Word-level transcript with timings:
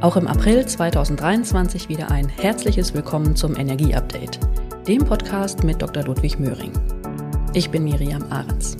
Auch 0.00 0.16
im 0.16 0.26
April 0.26 0.64
2023 0.64 1.90
wieder 1.90 2.10
ein 2.10 2.26
herzliches 2.26 2.94
Willkommen 2.94 3.36
zum 3.36 3.54
Energieupdate, 3.54 4.40
dem 4.88 5.04
Podcast 5.04 5.62
mit 5.62 5.82
Dr. 5.82 6.04
Ludwig 6.04 6.38
Möhring. 6.38 6.72
Ich 7.52 7.68
bin 7.68 7.84
Miriam 7.84 8.24
Ahrens. 8.30 8.78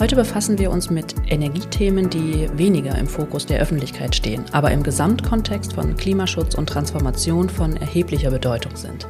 Heute 0.00 0.16
befassen 0.16 0.58
wir 0.58 0.72
uns 0.72 0.90
mit 0.90 1.14
Energiethemen, 1.28 2.10
die 2.10 2.48
weniger 2.58 2.98
im 2.98 3.06
Fokus 3.06 3.46
der 3.46 3.60
Öffentlichkeit 3.60 4.16
stehen, 4.16 4.44
aber 4.50 4.72
im 4.72 4.82
Gesamtkontext 4.82 5.72
von 5.72 5.96
Klimaschutz 5.96 6.56
und 6.56 6.68
Transformation 6.68 7.48
von 7.48 7.76
erheblicher 7.76 8.32
Bedeutung 8.32 8.74
sind. 8.74 9.06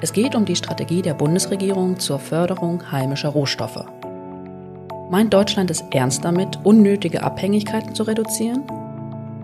Es 0.00 0.12
geht 0.12 0.34
um 0.34 0.44
die 0.44 0.56
Strategie 0.56 1.02
der 1.02 1.14
Bundesregierung 1.14 2.00
zur 2.00 2.18
Förderung 2.18 2.90
heimischer 2.90 3.28
Rohstoffe. 3.28 3.84
Meint 5.08 5.32
Deutschland 5.32 5.70
es 5.70 5.84
ernst 5.92 6.24
damit, 6.24 6.58
unnötige 6.64 7.22
Abhängigkeiten 7.22 7.94
zu 7.94 8.02
reduzieren? 8.02 8.64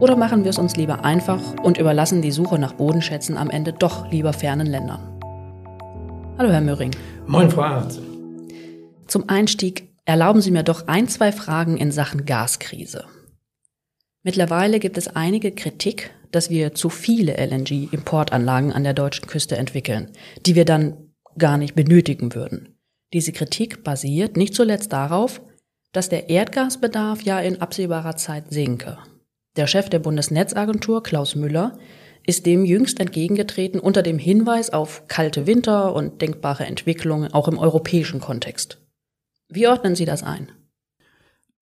Oder 0.00 0.16
machen 0.16 0.44
wir 0.44 0.50
es 0.50 0.58
uns 0.58 0.76
lieber 0.76 1.04
einfach 1.04 1.40
und 1.62 1.79
überlassen 1.79 2.22
die 2.22 2.32
Suche 2.32 2.58
nach 2.58 2.75
Bodenschätzen 2.75 3.36
am 3.36 3.50
Ende 3.50 3.72
doch 3.72 4.11
lieber 4.11 4.32
fernen 4.32 4.66
Ländern? 4.66 5.20
Hallo, 6.39 6.50
Herr 6.50 6.61
Möhring. 6.61 6.93
Moin, 7.26 7.50
Frau 7.50 7.62
Arzt. 7.62 8.00
Zum 9.06 9.29
Einstieg 9.29 9.89
Erlauben 10.08 10.40
Sie 10.40 10.50
mir 10.50 10.62
doch 10.62 10.89
ein, 10.89 11.06
zwei 11.06 11.32
Fragen 11.32 11.76
in 11.76 11.92
Sachen 11.92 12.25
Gaskrise. 12.25 13.04
Mittlerweile 14.22 14.79
gibt 14.79 14.96
es 14.96 15.06
einige 15.06 15.53
Kritik, 15.53 16.14
dass 16.30 16.48
wir 16.48 16.72
zu 16.72 16.89
viele 16.89 17.34
LNG-Importanlagen 17.36 18.72
an 18.72 18.84
der 18.84 18.94
deutschen 18.94 19.26
Küste 19.26 19.58
entwickeln, 19.58 20.11
die 20.46 20.54
wir 20.54 20.64
dann 20.64 21.12
gar 21.36 21.58
nicht 21.58 21.75
benötigen 21.75 22.34
würden. 22.34 22.78
Diese 23.12 23.32
Kritik 23.32 23.84
basiert 23.84 24.39
nicht 24.39 24.54
zuletzt 24.54 24.94
darauf, 24.94 25.42
dass 25.92 26.08
der 26.08 26.30
Erdgasbedarf 26.30 27.20
ja 27.20 27.39
in 27.40 27.61
absehbarer 27.61 28.17
Zeit 28.17 28.50
sinke. 28.50 28.96
Der 29.58 29.67
Chef 29.67 29.89
der 29.89 29.98
Bundesnetzagentur, 29.98 31.03
Klaus 31.03 31.35
Müller, 31.35 31.76
ist 32.25 32.47
dem 32.47 32.64
jüngst 32.64 33.00
entgegengetreten 33.00 33.81
unter 33.81 34.03
dem 34.03 34.17
Hinweis 34.17 34.70
auf 34.70 35.09
kalte 35.09 35.48
Winter 35.48 35.97
und 35.97 36.23
denkbare 36.23 36.64
Entwicklungen 36.64 37.34
auch 37.34 37.48
im 37.48 37.59
europäischen 37.59 38.20
Kontext. 38.20 38.79
Wie 39.48 39.67
ordnen 39.67 39.97
Sie 39.97 40.05
das 40.05 40.23
ein? 40.23 40.53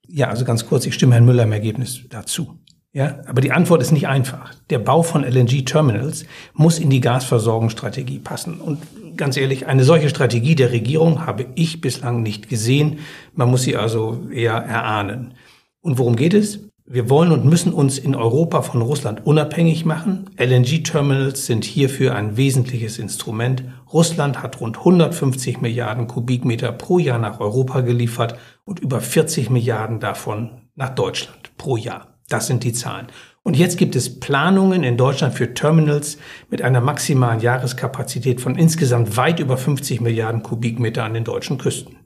Ja, 0.06 0.28
also 0.28 0.44
ganz 0.44 0.66
kurz, 0.66 0.84
ich 0.84 0.92
stimme 0.92 1.14
Herrn 1.14 1.24
Müller 1.24 1.44
im 1.44 1.52
Ergebnis 1.52 2.02
dazu. 2.10 2.58
Ja, 2.92 3.20
aber 3.24 3.40
die 3.40 3.52
Antwort 3.52 3.80
ist 3.80 3.92
nicht 3.92 4.08
einfach. 4.08 4.52
Der 4.68 4.78
Bau 4.78 5.02
von 5.02 5.24
LNG-Terminals 5.24 6.26
muss 6.52 6.78
in 6.78 6.90
die 6.90 7.00
Gasversorgungsstrategie 7.00 8.18
passen. 8.18 8.60
Und 8.60 8.82
ganz 9.16 9.38
ehrlich, 9.38 9.68
eine 9.68 9.84
solche 9.84 10.10
Strategie 10.10 10.54
der 10.54 10.70
Regierung 10.70 11.24
habe 11.24 11.46
ich 11.54 11.80
bislang 11.80 12.22
nicht 12.22 12.50
gesehen. 12.50 12.98
Man 13.32 13.50
muss 13.50 13.62
sie 13.62 13.74
also 13.74 14.28
eher 14.30 14.52
erahnen. 14.52 15.32
Und 15.80 15.96
worum 15.96 16.14
geht 16.16 16.34
es? 16.34 16.60
Wir 16.88 17.10
wollen 17.10 17.32
und 17.32 17.44
müssen 17.44 17.72
uns 17.72 17.98
in 17.98 18.14
Europa 18.14 18.62
von 18.62 18.80
Russland 18.80 19.26
unabhängig 19.26 19.84
machen. 19.84 20.30
LNG-Terminals 20.38 21.44
sind 21.44 21.64
hierfür 21.64 22.14
ein 22.14 22.36
wesentliches 22.36 23.00
Instrument. 23.00 23.64
Russland 23.92 24.40
hat 24.40 24.60
rund 24.60 24.78
150 24.78 25.60
Milliarden 25.60 26.06
Kubikmeter 26.06 26.70
pro 26.70 27.00
Jahr 27.00 27.18
nach 27.18 27.40
Europa 27.40 27.80
geliefert 27.80 28.38
und 28.64 28.78
über 28.78 29.00
40 29.00 29.50
Milliarden 29.50 29.98
davon 29.98 30.62
nach 30.76 30.90
Deutschland 30.90 31.56
pro 31.56 31.76
Jahr. 31.76 32.14
Das 32.28 32.46
sind 32.46 32.62
die 32.62 32.72
Zahlen. 32.72 33.08
Und 33.42 33.56
jetzt 33.56 33.78
gibt 33.78 33.96
es 33.96 34.20
Planungen 34.20 34.84
in 34.84 34.96
Deutschland 34.96 35.34
für 35.34 35.54
Terminals 35.54 36.18
mit 36.50 36.62
einer 36.62 36.80
maximalen 36.80 37.40
Jahreskapazität 37.40 38.40
von 38.40 38.54
insgesamt 38.54 39.16
weit 39.16 39.40
über 39.40 39.56
50 39.56 40.00
Milliarden 40.00 40.44
Kubikmeter 40.44 41.02
an 41.02 41.14
den 41.14 41.24
deutschen 41.24 41.58
Küsten. 41.58 41.96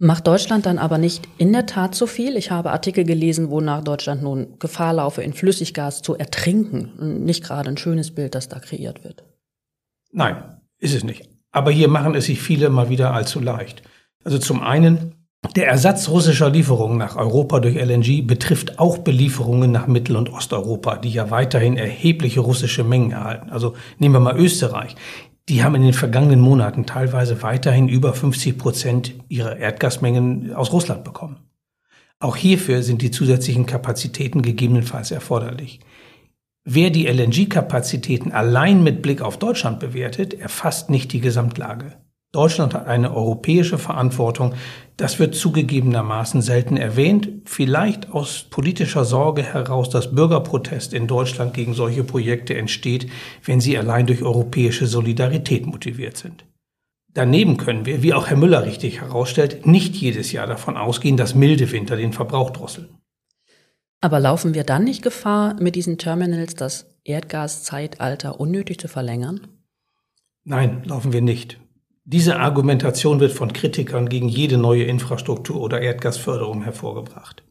Macht 0.00 0.28
Deutschland 0.28 0.64
dann 0.64 0.78
aber 0.78 0.96
nicht 0.96 1.28
in 1.38 1.52
der 1.52 1.66
Tat 1.66 1.96
so 1.96 2.06
viel? 2.06 2.36
Ich 2.36 2.52
habe 2.52 2.70
Artikel 2.70 3.02
gelesen, 3.02 3.50
wonach 3.50 3.82
Deutschland 3.82 4.22
nun 4.22 4.56
Gefahr 4.60 4.92
laufe, 4.92 5.22
in 5.22 5.32
Flüssiggas 5.32 6.02
zu 6.02 6.16
ertrinken. 6.16 7.24
Nicht 7.24 7.42
gerade 7.42 7.68
ein 7.68 7.76
schönes 7.76 8.14
Bild, 8.14 8.36
das 8.36 8.48
da 8.48 8.60
kreiert 8.60 9.02
wird. 9.02 9.24
Nein, 10.12 10.36
ist 10.78 10.94
es 10.94 11.02
nicht. 11.02 11.28
Aber 11.50 11.72
hier 11.72 11.88
machen 11.88 12.14
es 12.14 12.26
sich 12.26 12.40
viele 12.40 12.70
mal 12.70 12.90
wieder 12.90 13.12
allzu 13.12 13.40
leicht. 13.40 13.82
Also 14.22 14.38
zum 14.38 14.62
einen, 14.62 15.14
der 15.56 15.66
Ersatz 15.66 16.08
russischer 16.08 16.50
Lieferungen 16.50 16.98
nach 16.98 17.16
Europa 17.16 17.58
durch 17.58 17.74
LNG 17.74 18.24
betrifft 18.24 18.78
auch 18.78 18.98
Belieferungen 18.98 19.72
nach 19.72 19.88
Mittel- 19.88 20.16
und 20.16 20.30
Osteuropa, 20.30 20.96
die 20.96 21.10
ja 21.10 21.32
weiterhin 21.32 21.76
erhebliche 21.76 22.40
russische 22.40 22.84
Mengen 22.84 23.10
erhalten. 23.10 23.50
Also 23.50 23.74
nehmen 23.98 24.14
wir 24.14 24.20
mal 24.20 24.38
Österreich 24.38 24.94
die 25.48 25.64
haben 25.64 25.74
in 25.76 25.82
den 25.82 25.94
vergangenen 25.94 26.40
Monaten 26.40 26.84
teilweise 26.84 27.42
weiterhin 27.42 27.88
über 27.88 28.12
50 28.12 28.58
Prozent 28.58 29.14
ihrer 29.28 29.56
Erdgasmengen 29.56 30.52
aus 30.52 30.72
Russland 30.72 31.04
bekommen. 31.04 31.36
Auch 32.20 32.36
hierfür 32.36 32.82
sind 32.82 33.00
die 33.00 33.10
zusätzlichen 33.10 33.64
Kapazitäten 33.64 34.42
gegebenenfalls 34.42 35.10
erforderlich. 35.10 35.80
Wer 36.64 36.90
die 36.90 37.06
LNG-Kapazitäten 37.06 38.32
allein 38.32 38.82
mit 38.82 39.00
Blick 39.00 39.22
auf 39.22 39.38
Deutschland 39.38 39.80
bewertet, 39.80 40.34
erfasst 40.34 40.90
nicht 40.90 41.12
die 41.12 41.20
Gesamtlage. 41.20 41.96
Deutschland 42.32 42.74
hat 42.74 42.86
eine 42.86 43.14
europäische 43.14 43.78
Verantwortung. 43.78 44.54
Das 44.98 45.18
wird 45.18 45.34
zugegebenermaßen 45.34 46.42
selten 46.42 46.76
erwähnt, 46.76 47.28
vielleicht 47.46 48.10
aus 48.10 48.44
politischer 48.50 49.04
Sorge 49.06 49.42
heraus, 49.42 49.88
dass 49.88 50.14
Bürgerprotest 50.14 50.92
in 50.92 51.06
Deutschland 51.06 51.54
gegen 51.54 51.72
solche 51.72 52.04
Projekte 52.04 52.54
entsteht, 52.54 53.08
wenn 53.44 53.60
sie 53.60 53.78
allein 53.78 54.06
durch 54.06 54.22
europäische 54.22 54.86
Solidarität 54.86 55.66
motiviert 55.66 56.18
sind. 56.18 56.44
Daneben 57.14 57.56
können 57.56 57.86
wir, 57.86 58.02
wie 58.02 58.12
auch 58.12 58.26
Herr 58.28 58.36
Müller 58.36 58.64
richtig 58.64 59.00
herausstellt, 59.00 59.66
nicht 59.66 59.94
jedes 59.96 60.30
Jahr 60.30 60.46
davon 60.46 60.76
ausgehen, 60.76 61.16
dass 61.16 61.34
milde 61.34 61.72
Winter 61.72 61.96
den 61.96 62.12
Verbrauch 62.12 62.50
drosseln. 62.50 62.88
Aber 64.00 64.20
laufen 64.20 64.54
wir 64.54 64.64
dann 64.64 64.84
nicht 64.84 65.02
Gefahr, 65.02 65.54
mit 65.60 65.74
diesen 65.74 65.98
Terminals 65.98 66.54
das 66.54 66.86
Erdgaszeitalter 67.04 68.38
unnötig 68.38 68.78
zu 68.78 68.86
verlängern? 68.86 69.48
Nein, 70.44 70.82
laufen 70.84 71.12
wir 71.12 71.22
nicht. 71.22 71.58
Diese 72.10 72.38
Argumentation 72.40 73.20
wird 73.20 73.32
von 73.32 73.52
Kritikern 73.52 74.08
gegen 74.08 74.30
jede 74.30 74.56
neue 74.56 74.84
Infrastruktur 74.84 75.60
oder 75.60 75.82
Erdgasförderung 75.82 76.62
hervorgebracht. 76.62 77.42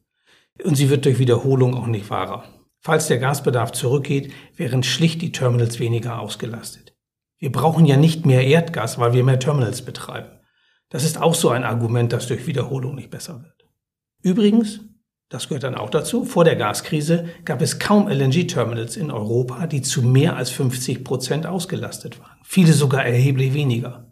Und 0.63 0.73
sie 0.73 0.89
wird 0.89 1.05
durch 1.05 1.19
Wiederholung 1.19 1.75
auch 1.75 1.85
nicht 1.85 2.09
wahrer. 2.09 2.43
Falls 2.79 3.05
der 3.05 3.19
Gasbedarf 3.19 3.71
zurückgeht, 3.71 4.33
wären 4.55 4.81
schlicht 4.81 5.21
die 5.21 5.31
Terminals 5.31 5.79
weniger 5.79 6.19
ausgelastet. 6.19 6.95
Wir 7.37 7.51
brauchen 7.51 7.85
ja 7.85 7.97
nicht 7.97 8.25
mehr 8.25 8.47
Erdgas, 8.47 8.97
weil 8.97 9.13
wir 9.13 9.23
mehr 9.23 9.37
Terminals 9.37 9.83
betreiben. 9.83 10.39
Das 10.89 11.03
ist 11.03 11.21
auch 11.21 11.35
so 11.35 11.49
ein 11.49 11.63
Argument, 11.63 12.11
das 12.11 12.25
durch 12.25 12.47
Wiederholung 12.47 12.95
nicht 12.95 13.11
besser 13.11 13.43
wird. 13.43 13.69
Übrigens, 14.23 14.79
das 15.29 15.49
gehört 15.49 15.65
dann 15.65 15.75
auch 15.75 15.91
dazu, 15.91 16.25
vor 16.25 16.45
der 16.45 16.55
Gaskrise 16.55 17.29
gab 17.45 17.61
es 17.61 17.77
kaum 17.77 18.07
LNG-Terminals 18.07 18.97
in 18.97 19.11
Europa, 19.11 19.67
die 19.67 19.83
zu 19.83 20.01
mehr 20.01 20.35
als 20.35 20.49
50 20.49 21.03
Prozent 21.03 21.45
ausgelastet 21.45 22.19
waren. 22.19 22.39
Viele 22.43 22.73
sogar 22.73 23.05
erheblich 23.05 23.53
weniger. 23.53 24.06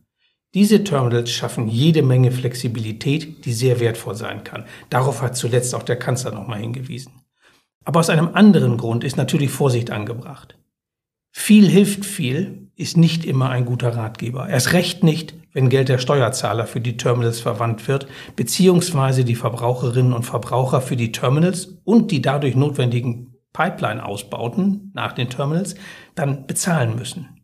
Diese 0.56 0.86
Terminals 0.86 1.32
schaffen 1.32 1.68
jede 1.68 2.02
Menge 2.02 2.32
Flexibilität, 2.32 3.44
die 3.44 3.52
sehr 3.52 3.82
wertvoll 3.82 4.16
sein 4.16 4.46
kann. 4.46 4.64
Darauf 4.90 5.22
hat 5.22 5.36
zuletzt 5.36 5.76
auch 5.76 5.84
der 5.84 5.98
Kanzler 5.98 6.32
nochmal 6.32 6.60
hingewiesen. 6.60 7.12
Aber 7.84 8.00
aus 8.00 8.10
einem 8.10 8.30
anderen 8.34 8.78
Grund 8.78 9.04
ist 9.04 9.18
natürlich 9.18 9.52
Vorsicht 9.52 9.92
angebracht. 9.92 10.58
Viel 11.34 11.68
hilft 11.68 12.06
viel 12.06 12.70
ist 12.78 12.96
nicht 12.96 13.26
immer 13.26 13.50
ein 13.50 13.66
guter 13.66 13.98
Ratgeber. 13.98 14.48
Erst 14.48 14.72
recht 14.72 15.04
nicht, 15.04 15.34
wenn 15.52 15.68
Geld 15.68 15.90
der 15.90 15.98
Steuerzahler 15.98 16.68
für 16.68 16.80
die 16.80 16.96
Terminals 16.96 17.42
verwandt 17.42 17.90
wird, 17.90 18.08
beziehungsweise 18.38 19.26
die 19.26 19.36
Verbraucherinnen 19.36 20.14
und 20.14 20.24
Verbraucher 20.24 20.80
für 20.80 20.96
die 20.96 21.12
Terminals 21.12 21.80
und 21.84 22.12
die 22.12 22.22
dadurch 22.22 22.56
notwendigen 22.56 23.36
Pipeline-Ausbauten 23.52 24.92
nach 24.94 25.12
den 25.12 25.30
Terminals 25.30 25.76
dann 26.16 26.48
bezahlen 26.48 26.96
müssen. 26.96 27.35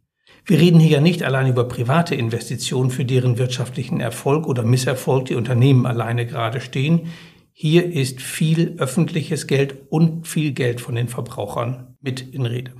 Wir 0.45 0.59
reden 0.59 0.79
hier 0.79 0.91
ja 0.91 1.01
nicht 1.01 1.23
allein 1.23 1.47
über 1.47 1.67
private 1.67 2.15
Investitionen, 2.15 2.89
für 2.89 3.05
deren 3.05 3.37
wirtschaftlichen 3.37 3.99
Erfolg 3.99 4.47
oder 4.47 4.63
Misserfolg 4.63 5.25
die 5.25 5.35
Unternehmen 5.35 5.85
alleine 5.85 6.25
gerade 6.25 6.61
stehen. 6.61 7.11
Hier 7.53 7.85
ist 7.91 8.21
viel 8.21 8.75
öffentliches 8.79 9.45
Geld 9.45 9.75
und 9.89 10.27
viel 10.27 10.51
Geld 10.53 10.81
von 10.81 10.95
den 10.95 11.07
Verbrauchern 11.07 11.95
mit 12.01 12.21
in 12.33 12.45
Rede. 12.45 12.73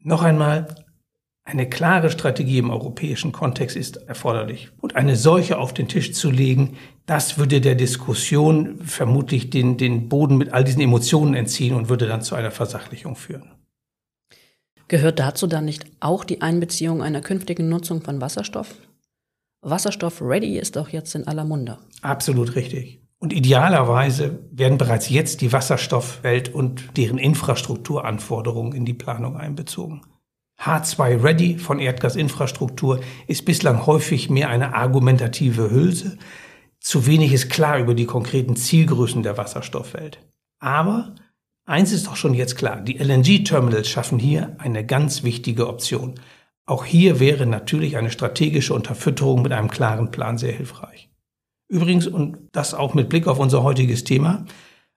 Noch 0.00 0.22
einmal, 0.22 0.66
eine 1.48 1.66
klare 1.66 2.10
Strategie 2.10 2.58
im 2.58 2.68
europäischen 2.68 3.32
Kontext 3.32 3.74
ist 3.74 3.96
erforderlich. 3.96 4.68
Und 4.82 4.96
eine 4.96 5.16
solche 5.16 5.56
auf 5.56 5.72
den 5.72 5.88
Tisch 5.88 6.12
zu 6.12 6.30
legen, 6.30 6.76
das 7.06 7.38
würde 7.38 7.62
der 7.62 7.74
Diskussion 7.74 8.80
vermutlich 8.84 9.48
den, 9.48 9.78
den 9.78 10.10
Boden 10.10 10.36
mit 10.36 10.52
all 10.52 10.64
diesen 10.64 10.82
Emotionen 10.82 11.32
entziehen 11.32 11.74
und 11.74 11.88
würde 11.88 12.06
dann 12.06 12.20
zu 12.20 12.34
einer 12.34 12.50
Versachlichung 12.50 13.16
führen. 13.16 13.52
Gehört 14.88 15.18
dazu 15.18 15.46
dann 15.46 15.66
nicht 15.66 15.84
auch 16.00 16.24
die 16.24 16.40
Einbeziehung 16.40 17.02
einer 17.02 17.20
künftigen 17.20 17.68
Nutzung 17.68 18.02
von 18.02 18.20
Wasserstoff? 18.20 18.74
Wasserstoff 19.60 20.22
ready 20.22 20.58
ist 20.58 20.76
doch 20.76 20.88
jetzt 20.88 21.14
in 21.14 21.26
aller 21.26 21.44
Munde. 21.44 21.78
Absolut 22.00 22.54
richtig. 22.54 23.02
Und 23.18 23.32
idealerweise 23.32 24.38
werden 24.50 24.78
bereits 24.78 25.10
jetzt 25.10 25.40
die 25.40 25.52
Wasserstoffwelt 25.52 26.54
und 26.54 26.96
deren 26.96 27.18
Infrastrukturanforderungen 27.18 28.72
in 28.72 28.84
die 28.84 28.94
Planung 28.94 29.36
einbezogen. 29.36 30.02
H2 30.60 31.22
Ready 31.22 31.58
von 31.58 31.78
Erdgasinfrastruktur 31.78 33.00
ist 33.26 33.44
bislang 33.44 33.86
häufig 33.86 34.30
mehr 34.30 34.48
eine 34.48 34.74
argumentative 34.74 35.70
Hülse. 35.70 36.18
Zu 36.80 37.06
wenig 37.06 37.32
ist 37.32 37.50
klar 37.50 37.78
über 37.78 37.94
die 37.94 38.06
konkreten 38.06 38.56
Zielgrößen 38.56 39.22
der 39.22 39.36
Wasserstoffwelt. 39.36 40.20
Aber 40.60 41.14
Eins 41.68 41.92
ist 41.92 42.06
doch 42.06 42.16
schon 42.16 42.32
jetzt 42.32 42.56
klar, 42.56 42.80
die 42.80 42.96
LNG-Terminals 42.96 43.90
schaffen 43.90 44.18
hier 44.18 44.56
eine 44.56 44.86
ganz 44.86 45.22
wichtige 45.22 45.68
Option. 45.68 46.14
Auch 46.64 46.86
hier 46.86 47.20
wäre 47.20 47.44
natürlich 47.44 47.98
eine 47.98 48.10
strategische 48.10 48.72
Unterfütterung 48.72 49.42
mit 49.42 49.52
einem 49.52 49.68
klaren 49.68 50.10
Plan 50.10 50.38
sehr 50.38 50.52
hilfreich. 50.52 51.10
Übrigens, 51.68 52.06
und 52.06 52.38
das 52.52 52.72
auch 52.72 52.94
mit 52.94 53.10
Blick 53.10 53.26
auf 53.26 53.38
unser 53.38 53.64
heutiges 53.64 54.04
Thema, 54.04 54.46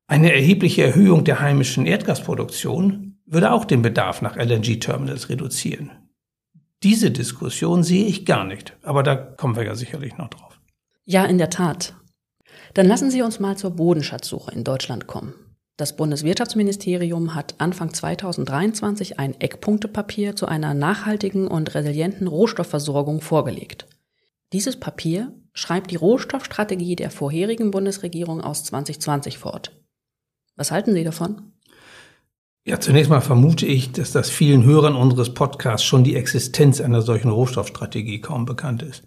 eine 0.07 0.31
erhebliche 0.33 0.83
Erhöhung 0.83 1.25
der 1.25 1.41
heimischen 1.41 1.85
Erdgasproduktion 1.85 3.17
würde 3.25 3.51
auch 3.51 3.65
den 3.65 3.81
Bedarf 3.81 4.21
nach 4.21 4.37
LNG-Terminals 4.37 5.27
reduzieren. 5.27 5.91
Diese 6.83 7.11
Diskussion 7.11 7.83
sehe 7.83 8.05
ich 8.05 8.25
gar 8.25 8.45
nicht, 8.45 8.77
aber 8.81 9.03
da 9.03 9.17
kommen 9.17 9.57
wir 9.57 9.65
ja 9.65 9.75
sicherlich 9.75 10.17
noch 10.17 10.29
drauf. 10.29 10.57
Ja, 11.03 11.25
in 11.25 11.37
der 11.37 11.49
Tat. 11.49 11.95
Dann 12.73 12.87
lassen 12.87 13.11
Sie 13.11 13.23
uns 13.23 13.41
mal 13.41 13.57
zur 13.57 13.71
Bodenschatzsuche 13.71 14.51
in 14.51 14.63
Deutschland 14.63 15.07
kommen. 15.07 15.33
Das 15.77 15.95
Bundeswirtschaftsministerium 15.95 17.33
hat 17.33 17.55
Anfang 17.57 17.93
2023 17.93 19.19
ein 19.19 19.39
Eckpunktepapier 19.39 20.35
zu 20.35 20.45
einer 20.45 20.73
nachhaltigen 20.73 21.47
und 21.47 21.73
resilienten 21.73 22.27
Rohstoffversorgung 22.27 23.21
vorgelegt. 23.21 23.87
Dieses 24.53 24.79
Papier 24.79 25.33
schreibt 25.53 25.91
die 25.91 25.95
Rohstoffstrategie 25.95 26.95
der 26.95 27.09
vorherigen 27.09 27.71
Bundesregierung 27.71 28.41
aus 28.41 28.63
2020 28.65 29.37
fort. 29.37 29.71
Was 30.55 30.71
halten 30.71 30.93
Sie 30.93 31.03
davon? 31.03 31.53
Ja, 32.63 32.79
zunächst 32.79 33.09
mal 33.09 33.21
vermute 33.21 33.65
ich, 33.65 33.91
dass 33.91 34.11
das 34.11 34.29
vielen 34.29 34.63
Hörern 34.63 34.95
unseres 34.95 35.33
Podcasts 35.33 35.85
schon 35.85 36.03
die 36.03 36.15
Existenz 36.15 36.79
einer 36.79 37.01
solchen 37.01 37.31
Rohstoffstrategie 37.31 38.21
kaum 38.21 38.45
bekannt 38.45 38.83
ist. 38.83 39.03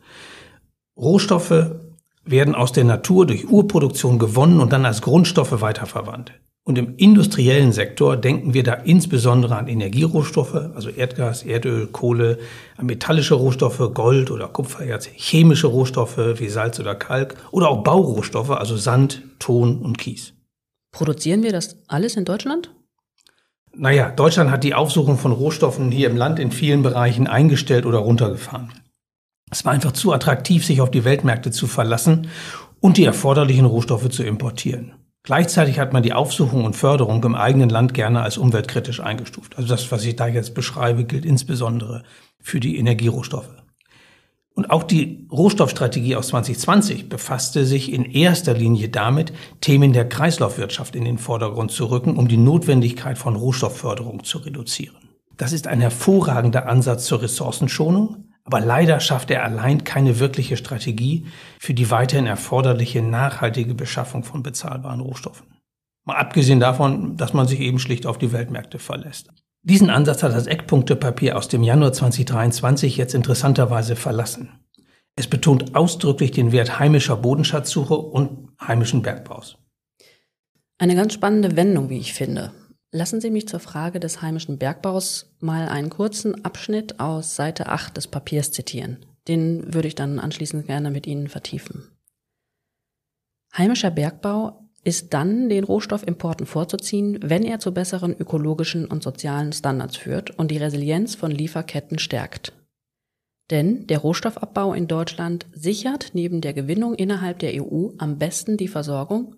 Rohstoffe 0.97 1.77
werden 2.25 2.55
aus 2.55 2.73
der 2.73 2.85
Natur 2.85 3.27
durch 3.27 3.49
Urproduktion 3.49 4.19
gewonnen 4.19 4.61
und 4.61 4.73
dann 4.73 4.87
als 4.87 5.03
Grundstoffe 5.03 5.61
weiterverwandt. 5.61 6.33
Und 6.67 6.79
im 6.79 6.97
industriellen 6.97 7.73
Sektor 7.73 8.17
denken 8.17 8.55
wir 8.55 8.63
da 8.63 8.73
insbesondere 8.73 9.57
an 9.57 9.69
Energierohstoffe, 9.69 10.55
also 10.55 10.89
Erdgas, 10.89 11.43
Erdöl, 11.43 11.89
Kohle, 11.89 12.39
an 12.79 12.87
metallische 12.87 13.35
Rohstoffe, 13.35 13.93
Gold 13.93 14.31
oder 14.31 14.49
Kupfererz, 14.49 15.07
chemische 15.15 15.67
Rohstoffe 15.67 16.17
wie 16.17 16.49
Salz 16.49 16.81
oder 16.81 16.95
Kalk 16.95 17.37
oder 17.51 17.69
auch 17.69 17.83
Baurohstoffe, 17.83 18.51
also 18.51 18.79
Sand, 18.79 19.23
Ton 19.39 19.83
und 19.83 19.99
Kies. 19.99 20.33
Produzieren 20.91 21.43
wir 21.43 21.53
das 21.53 21.77
alles 21.87 22.17
in 22.17 22.25
Deutschland? 22.25 22.71
Naja, 23.77 24.11
Deutschland 24.11 24.51
hat 24.51 24.65
die 24.65 24.75
Aufsuchung 24.75 25.19
von 25.19 25.33
Rohstoffen 25.33 25.91
hier 25.91 26.09
im 26.09 26.17
Land 26.17 26.39
in 26.39 26.51
vielen 26.51 26.83
Bereichen 26.83 27.27
eingestellt 27.27 27.85
oder 27.85 27.99
runtergefahren. 27.99 28.73
Es 29.51 29.67
war 29.67 29.73
einfach 29.73 29.93
zu 29.93 30.13
attraktiv, 30.13 30.65
sich 30.65 30.81
auf 30.81 30.91
die 30.91 31.05
Weltmärkte 31.05 31.51
zu 31.51 31.67
verlassen 31.67 32.29
und 32.81 32.97
die 32.97 33.05
erforderlichen 33.05 33.67
Rohstoffe 33.67 34.09
zu 34.09 34.23
importieren. 34.23 34.95
Gleichzeitig 35.25 35.79
hat 35.79 35.95
man 35.95 36.03
die 36.03 36.13
Aufsuchung 36.13 36.65
und 36.67 36.77
Förderung 36.77 37.25
im 37.25 37.35
eigenen 37.35 37.71
Land 37.71 37.95
gerne 37.95 38.21
als 38.21 38.37
umweltkritisch 38.37 39.01
eingestuft. 39.01 39.57
Also 39.57 39.71
das, 39.71 39.91
was 39.91 40.05
ich 40.05 40.17
da 40.17 40.27
jetzt 40.27 40.55
beschreibe, 40.55 41.05
gilt 41.05 41.25
insbesondere 41.25 42.03
für 42.41 42.61
die 42.61 42.77
Energierohstoffe. 42.77 43.57
Und 44.53 44.71
auch 44.71 44.83
die 44.83 45.27
Rohstoffstrategie 45.33 46.15
aus 46.15 46.29
2020 46.29 47.09
befasste 47.09 47.65
sich 47.65 47.91
in 47.91 48.05
erster 48.05 48.53
Linie 48.53 48.91
damit, 48.91 49.33
Themen 49.63 49.95
der 49.95 50.09
Kreislaufwirtschaft 50.09 50.95
in 50.95 51.07
den 51.07 51.17
Vordergrund 51.17 51.73
zu 51.73 51.87
rücken, 51.87 52.17
um 52.17 52.29
die 52.29 52.37
Notwendigkeit 52.37 53.17
von 53.17 53.35
Rohstoffförderung 53.35 54.25
zu 54.25 54.39
reduzieren. 54.39 54.97
Das 55.39 55.53
ist 55.53 55.67
ein 55.67 55.81
hervorragender 55.81 56.69
Ansatz 56.69 57.07
zur 57.07 57.23
Ressourcenschonung, 57.23 58.34
aber 58.45 58.61
leider 58.61 59.01
schafft 59.01 59.31
er 59.31 59.43
allein 59.43 59.85
keine 59.85 60.21
wirkliche 60.21 60.57
Strategie 60.57 61.27
für 61.59 61.75
die 61.75 61.91
weiterhin 61.91 62.27
erforderliche 62.27 63.03
nachhaltige 63.03 63.75
Beschaffung 63.75 64.23
von 64.23 64.43
bezahlbaren 64.43 65.01
Rohstoffen. 65.01 65.47
Mal 66.05 66.17
abgesehen 66.17 66.61
davon, 66.61 67.17
dass 67.17 67.33
man 67.33 67.49
sich 67.49 67.61
eben 67.61 67.79
schlicht 67.79 68.07
auf 68.07 68.19
die 68.19 68.33
Weltmärkte 68.33 68.79
verlässt. 68.79 69.31
Diesen 69.63 69.89
Ansatz 69.89 70.23
hat 70.23 70.35
das 70.35 70.47
Eckpunktepapier 70.47 71.39
aus 71.39 71.49
dem 71.49 71.63
Januar 71.63 71.95
2023 71.95 72.99
jetzt 72.99 73.15
interessanterweise 73.15 73.97
verlassen. 73.97 74.51
Es 75.17 75.27
betont 75.27 75.75
ausdrücklich 75.75 76.33
den 76.33 76.53
Wert 76.53 76.79
heimischer 76.79 77.17
Bodenschatzsuche 77.17 77.95
und 77.95 78.51
heimischen 78.61 79.01
Bergbaus. 79.01 79.57
Eine 80.77 80.97
ganz 80.97 81.15
spannende 81.15 81.57
Wendung, 81.57 81.89
wie 81.89 81.99
ich 81.99 82.13
finde. 82.13 82.53
Lassen 82.97 83.21
Sie 83.21 83.31
mich 83.31 83.49
zur 83.49 83.59
Frage 83.59 83.99
des 83.99 84.23
heimischen 84.23 84.57
Bergbaus 84.57 85.35
mal 85.41 85.69
einen 85.69 85.91
kurzen 85.91 86.45
Abschnitt 86.45 87.01
aus 87.01 87.35
Seite 87.35 87.67
8 87.67 87.97
des 87.97 88.07
Papiers 88.07 88.53
zitieren. 88.53 89.05
Den 89.27 89.75
würde 89.75 89.89
ich 89.89 89.97
dann 89.97 90.21
anschließend 90.21 90.69
gerne 90.69 90.93
mit 90.93 91.09
Ihnen 91.09 91.27
vertiefen. 91.27 91.91
Heimischer 93.59 93.91
Bergbau 93.91 94.71
ist 94.85 95.13
dann 95.13 95.49
den 95.49 95.65
Rohstoffimporten 95.65 96.47
vorzuziehen, 96.47 97.19
wenn 97.21 97.43
er 97.43 97.59
zu 97.59 97.75
besseren 97.75 98.15
ökologischen 98.17 98.87
und 98.87 99.03
sozialen 99.03 99.53
Standards 99.53 99.97
führt 99.97 100.31
und 100.39 100.53
die 100.53 100.59
Resilienz 100.59 101.17
von 101.17 101.33
Lieferketten 101.33 101.99
stärkt. 101.99 102.53
Denn 103.51 103.89
der 103.89 103.99
Rohstoffabbau 103.99 104.73
in 104.73 104.87
Deutschland 104.87 105.47
sichert 105.53 106.11
neben 106.13 106.41
der 106.41 106.53
Gewinnung 106.53 106.95
innerhalb 106.95 107.41
der 107.41 107.61
EU 107.61 107.89
am 107.99 108.19
besten 108.19 108.57
die 108.57 108.69
Versorgung 108.69 109.35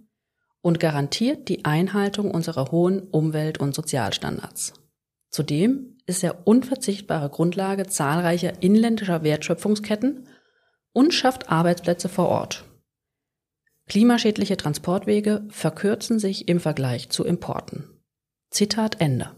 und 0.67 0.81
garantiert 0.81 1.49
die 1.49 1.65
Einhaltung 1.65 2.33
unserer 2.33 2.73
hohen 2.73 2.99
Umwelt- 2.99 3.59
und 3.59 3.73
Sozialstandards. 3.73 4.73
Zudem 5.31 5.97
ist 6.07 6.25
er 6.25 6.45
unverzichtbare 6.49 7.31
Grundlage 7.31 7.87
zahlreicher 7.87 8.65
inländischer 8.65 9.23
Wertschöpfungsketten 9.23 10.27
und 10.93 11.15
schafft 11.15 11.53
Arbeitsplätze 11.53 12.09
vor 12.09 12.27
Ort. 12.27 12.65
Klimaschädliche 13.89 14.57
Transportwege 14.57 15.47
verkürzen 15.51 16.19
sich 16.19 16.49
im 16.49 16.59
Vergleich 16.59 17.11
zu 17.11 17.25
Importen. 17.25 17.85
Zitat 18.51 19.01
Ende. 19.01 19.31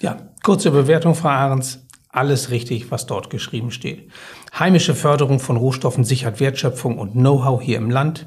Ja, 0.00 0.34
kurze 0.42 0.72
Bewertung, 0.72 1.14
Frau 1.14 1.28
Ahrens. 1.28 1.86
Alles 2.08 2.50
richtig, 2.50 2.90
was 2.90 3.06
dort 3.06 3.30
geschrieben 3.30 3.70
steht. 3.70 4.10
Heimische 4.58 4.96
Förderung 4.96 5.38
von 5.38 5.56
Rohstoffen 5.56 6.02
sichert 6.02 6.40
Wertschöpfung 6.40 6.98
und 6.98 7.12
Know-how 7.12 7.62
hier 7.62 7.78
im 7.78 7.90
Land. 7.90 8.26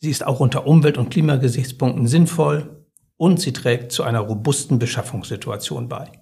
Sie 0.00 0.10
ist 0.10 0.26
auch 0.26 0.40
unter 0.40 0.66
Umwelt- 0.66 0.98
und 0.98 1.10
Klimagesichtspunkten 1.10 2.06
sinnvoll 2.06 2.86
und 3.16 3.40
sie 3.40 3.52
trägt 3.52 3.92
zu 3.92 4.04
einer 4.04 4.20
robusten 4.20 4.78
Beschaffungssituation 4.78 5.88
bei. 5.88 6.12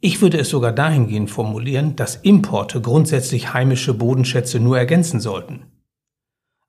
Ich 0.00 0.22
würde 0.22 0.38
es 0.38 0.48
sogar 0.48 0.72
dahingehend 0.72 1.30
formulieren, 1.30 1.94
dass 1.94 2.16
Importe 2.16 2.80
grundsätzlich 2.80 3.52
heimische 3.52 3.92
Bodenschätze 3.92 4.58
nur 4.58 4.78
ergänzen 4.78 5.20
sollten. 5.20 5.66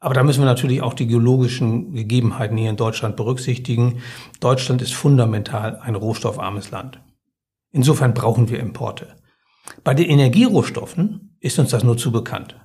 Aber 0.01 0.13
da 0.13 0.23
müssen 0.23 0.41
wir 0.41 0.45
natürlich 0.45 0.81
auch 0.81 0.93
die 0.93 1.07
geologischen 1.07 1.93
Gegebenheiten 1.93 2.57
hier 2.57 2.71
in 2.71 2.75
Deutschland 2.75 3.15
berücksichtigen. 3.15 4.01
Deutschland 4.39 4.81
ist 4.81 4.93
fundamental 4.93 5.77
ein 5.77 5.95
rohstoffarmes 5.95 6.71
Land. 6.71 6.99
Insofern 7.71 8.13
brauchen 8.13 8.49
wir 8.49 8.59
Importe. 8.59 9.15
Bei 9.83 9.93
den 9.93 10.09
Energierohstoffen 10.09 11.37
ist 11.39 11.59
uns 11.59 11.69
das 11.69 11.83
nur 11.83 11.97
zu 11.97 12.11
bekannt. 12.11 12.59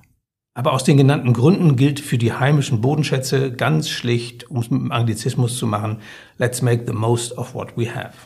Aber 0.57 0.73
aus 0.73 0.83
den 0.83 0.97
genannten 0.97 1.33
Gründen 1.33 1.75
gilt 1.75 1.99
für 1.99 2.17
die 2.17 2.33
heimischen 2.33 2.81
Bodenschätze 2.81 3.51
ganz 3.51 3.91
schlicht, 3.91 4.49
um 4.49 4.57
es 4.57 4.71
mit 4.71 4.81
dem 4.81 4.91
Anglizismus 4.91 5.55
zu 5.55 5.67
machen, 5.67 6.01
let's 6.39 6.63
make 6.63 6.85
the 6.87 6.93
most 6.93 7.37
of 7.37 7.53
what 7.53 7.77
we 7.77 7.93
have. 7.93 8.17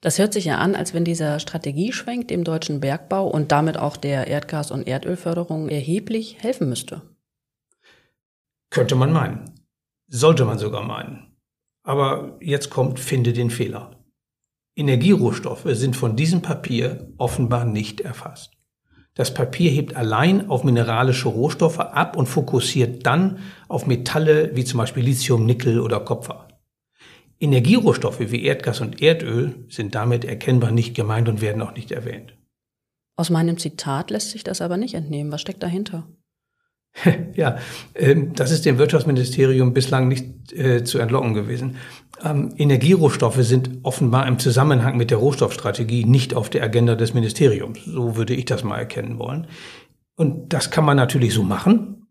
Das 0.00 0.18
hört 0.18 0.32
sich 0.32 0.46
ja 0.46 0.58
an, 0.58 0.74
als 0.74 0.92
wenn 0.92 1.04
dieser 1.04 1.38
Strategieschwenk 1.38 2.26
dem 2.26 2.42
deutschen 2.42 2.80
Bergbau 2.80 3.28
und 3.28 3.52
damit 3.52 3.76
auch 3.76 3.96
der 3.96 4.26
Erdgas- 4.26 4.72
und 4.72 4.88
Erdölförderung 4.88 5.68
erheblich 5.68 6.38
helfen 6.40 6.68
müsste. 6.68 7.02
Könnte 8.70 8.96
man 8.96 9.12
meinen. 9.12 9.60
Sollte 10.08 10.44
man 10.44 10.58
sogar 10.58 10.82
meinen. 10.82 11.36
Aber 11.84 12.36
jetzt 12.40 12.68
kommt, 12.68 12.98
finde 12.98 13.32
den 13.32 13.50
Fehler. 13.50 13.92
Energierohstoffe 14.74 15.68
sind 15.68 15.94
von 15.94 16.16
diesem 16.16 16.42
Papier 16.42 17.12
offenbar 17.16 17.64
nicht 17.64 18.00
erfasst. 18.00 18.59
Das 19.14 19.34
Papier 19.34 19.70
hebt 19.70 19.96
allein 19.96 20.48
auf 20.48 20.64
mineralische 20.64 21.28
Rohstoffe 21.28 21.80
ab 21.80 22.16
und 22.16 22.26
fokussiert 22.26 23.04
dann 23.06 23.38
auf 23.68 23.86
Metalle 23.86 24.54
wie 24.54 24.64
zum 24.64 24.78
Beispiel 24.78 25.04
Lithium, 25.04 25.46
Nickel 25.46 25.80
oder 25.80 26.00
Kupfer. 26.00 26.48
Energierohstoffe 27.40 28.20
wie 28.20 28.44
Erdgas 28.44 28.80
und 28.80 29.02
Erdöl 29.02 29.64
sind 29.68 29.94
damit 29.94 30.24
erkennbar 30.24 30.70
nicht 30.70 30.94
gemeint 30.94 31.28
und 31.28 31.40
werden 31.40 31.62
auch 31.62 31.74
nicht 31.74 31.90
erwähnt. 31.90 32.36
Aus 33.16 33.30
meinem 33.30 33.58
Zitat 33.58 34.10
lässt 34.10 34.30
sich 34.30 34.44
das 34.44 34.60
aber 34.60 34.76
nicht 34.76 34.94
entnehmen. 34.94 35.32
Was 35.32 35.40
steckt 35.40 35.62
dahinter? 35.62 36.06
Ja, 37.34 37.58
ähm, 37.94 38.34
das 38.34 38.50
ist 38.50 38.66
dem 38.66 38.78
Wirtschaftsministerium 38.78 39.72
bislang 39.72 40.08
nicht 40.08 40.52
äh, 40.52 40.84
zu 40.84 40.98
entlocken 40.98 41.34
gewesen. 41.34 41.76
Ähm, 42.22 42.52
Energierohstoffe 42.56 43.42
sind 43.42 43.78
offenbar 43.82 44.26
im 44.26 44.38
Zusammenhang 44.38 44.96
mit 44.96 45.10
der 45.10 45.18
Rohstoffstrategie 45.18 46.04
nicht 46.04 46.34
auf 46.34 46.50
der 46.50 46.62
Agenda 46.62 46.94
des 46.94 47.14
Ministeriums. 47.14 47.84
So 47.84 48.16
würde 48.16 48.34
ich 48.34 48.44
das 48.44 48.64
mal 48.64 48.78
erkennen 48.78 49.18
wollen. 49.18 49.46
Und 50.16 50.52
das 50.52 50.70
kann 50.70 50.84
man 50.84 50.96
natürlich 50.96 51.32
so 51.32 51.42
machen, 51.42 52.06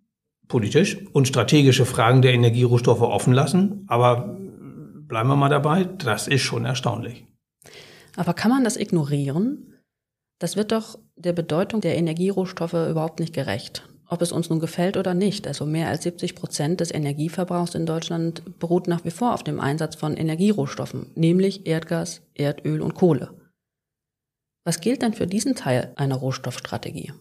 politisch, 0.47 0.97
und 1.13 1.27
strategische 1.27 1.85
Fragen 1.85 2.21
der 2.21 2.33
Energierohstoffe 2.33 3.01
offen 3.01 3.33
lassen. 3.33 3.85
Aber 3.87 4.35
bleiben 5.07 5.29
wir 5.29 5.35
mal 5.35 5.49
dabei, 5.49 5.83
das 5.83 6.27
ist 6.27 6.41
schon 6.41 6.65
erstaunlich. 6.65 7.27
Aber 8.15 8.33
kann 8.33 8.49
man 8.49 8.63
das 8.63 8.77
ignorieren? 8.77 9.75
Das 10.39 10.55
wird 10.55 10.71
doch 10.71 10.97
der 11.17 11.33
Bedeutung 11.33 11.81
der 11.81 11.97
Energierohstoffe 11.97 12.73
überhaupt 12.73 13.19
nicht 13.19 13.33
gerecht. 13.33 13.88
Ob 14.09 14.21
es 14.21 14.31
uns 14.31 14.49
nun 14.49 14.59
gefällt 14.59 14.97
oder 14.97 15.13
nicht. 15.13 15.47
Also 15.47 15.65
mehr 15.65 15.87
als 15.87 16.03
70 16.03 16.35
Prozent 16.35 16.81
des 16.81 16.91
Energieverbrauchs 16.91 17.75
in 17.75 17.85
Deutschland 17.85 18.59
beruht 18.59 18.87
nach 18.87 19.05
wie 19.05 19.11
vor 19.11 19.33
auf 19.33 19.43
dem 19.43 19.59
Einsatz 19.59 19.95
von 19.95 20.17
Energierohstoffen, 20.17 21.11
nämlich 21.15 21.67
Erdgas, 21.67 22.21
Erdöl 22.33 22.81
und 22.81 22.95
Kohle. 22.95 23.29
Was 24.65 24.81
gilt 24.81 25.03
denn 25.03 25.13
für 25.13 25.27
diesen 25.27 25.55
Teil 25.55 25.93
einer 25.95 26.15
Rohstoffstrategie? 26.15 27.13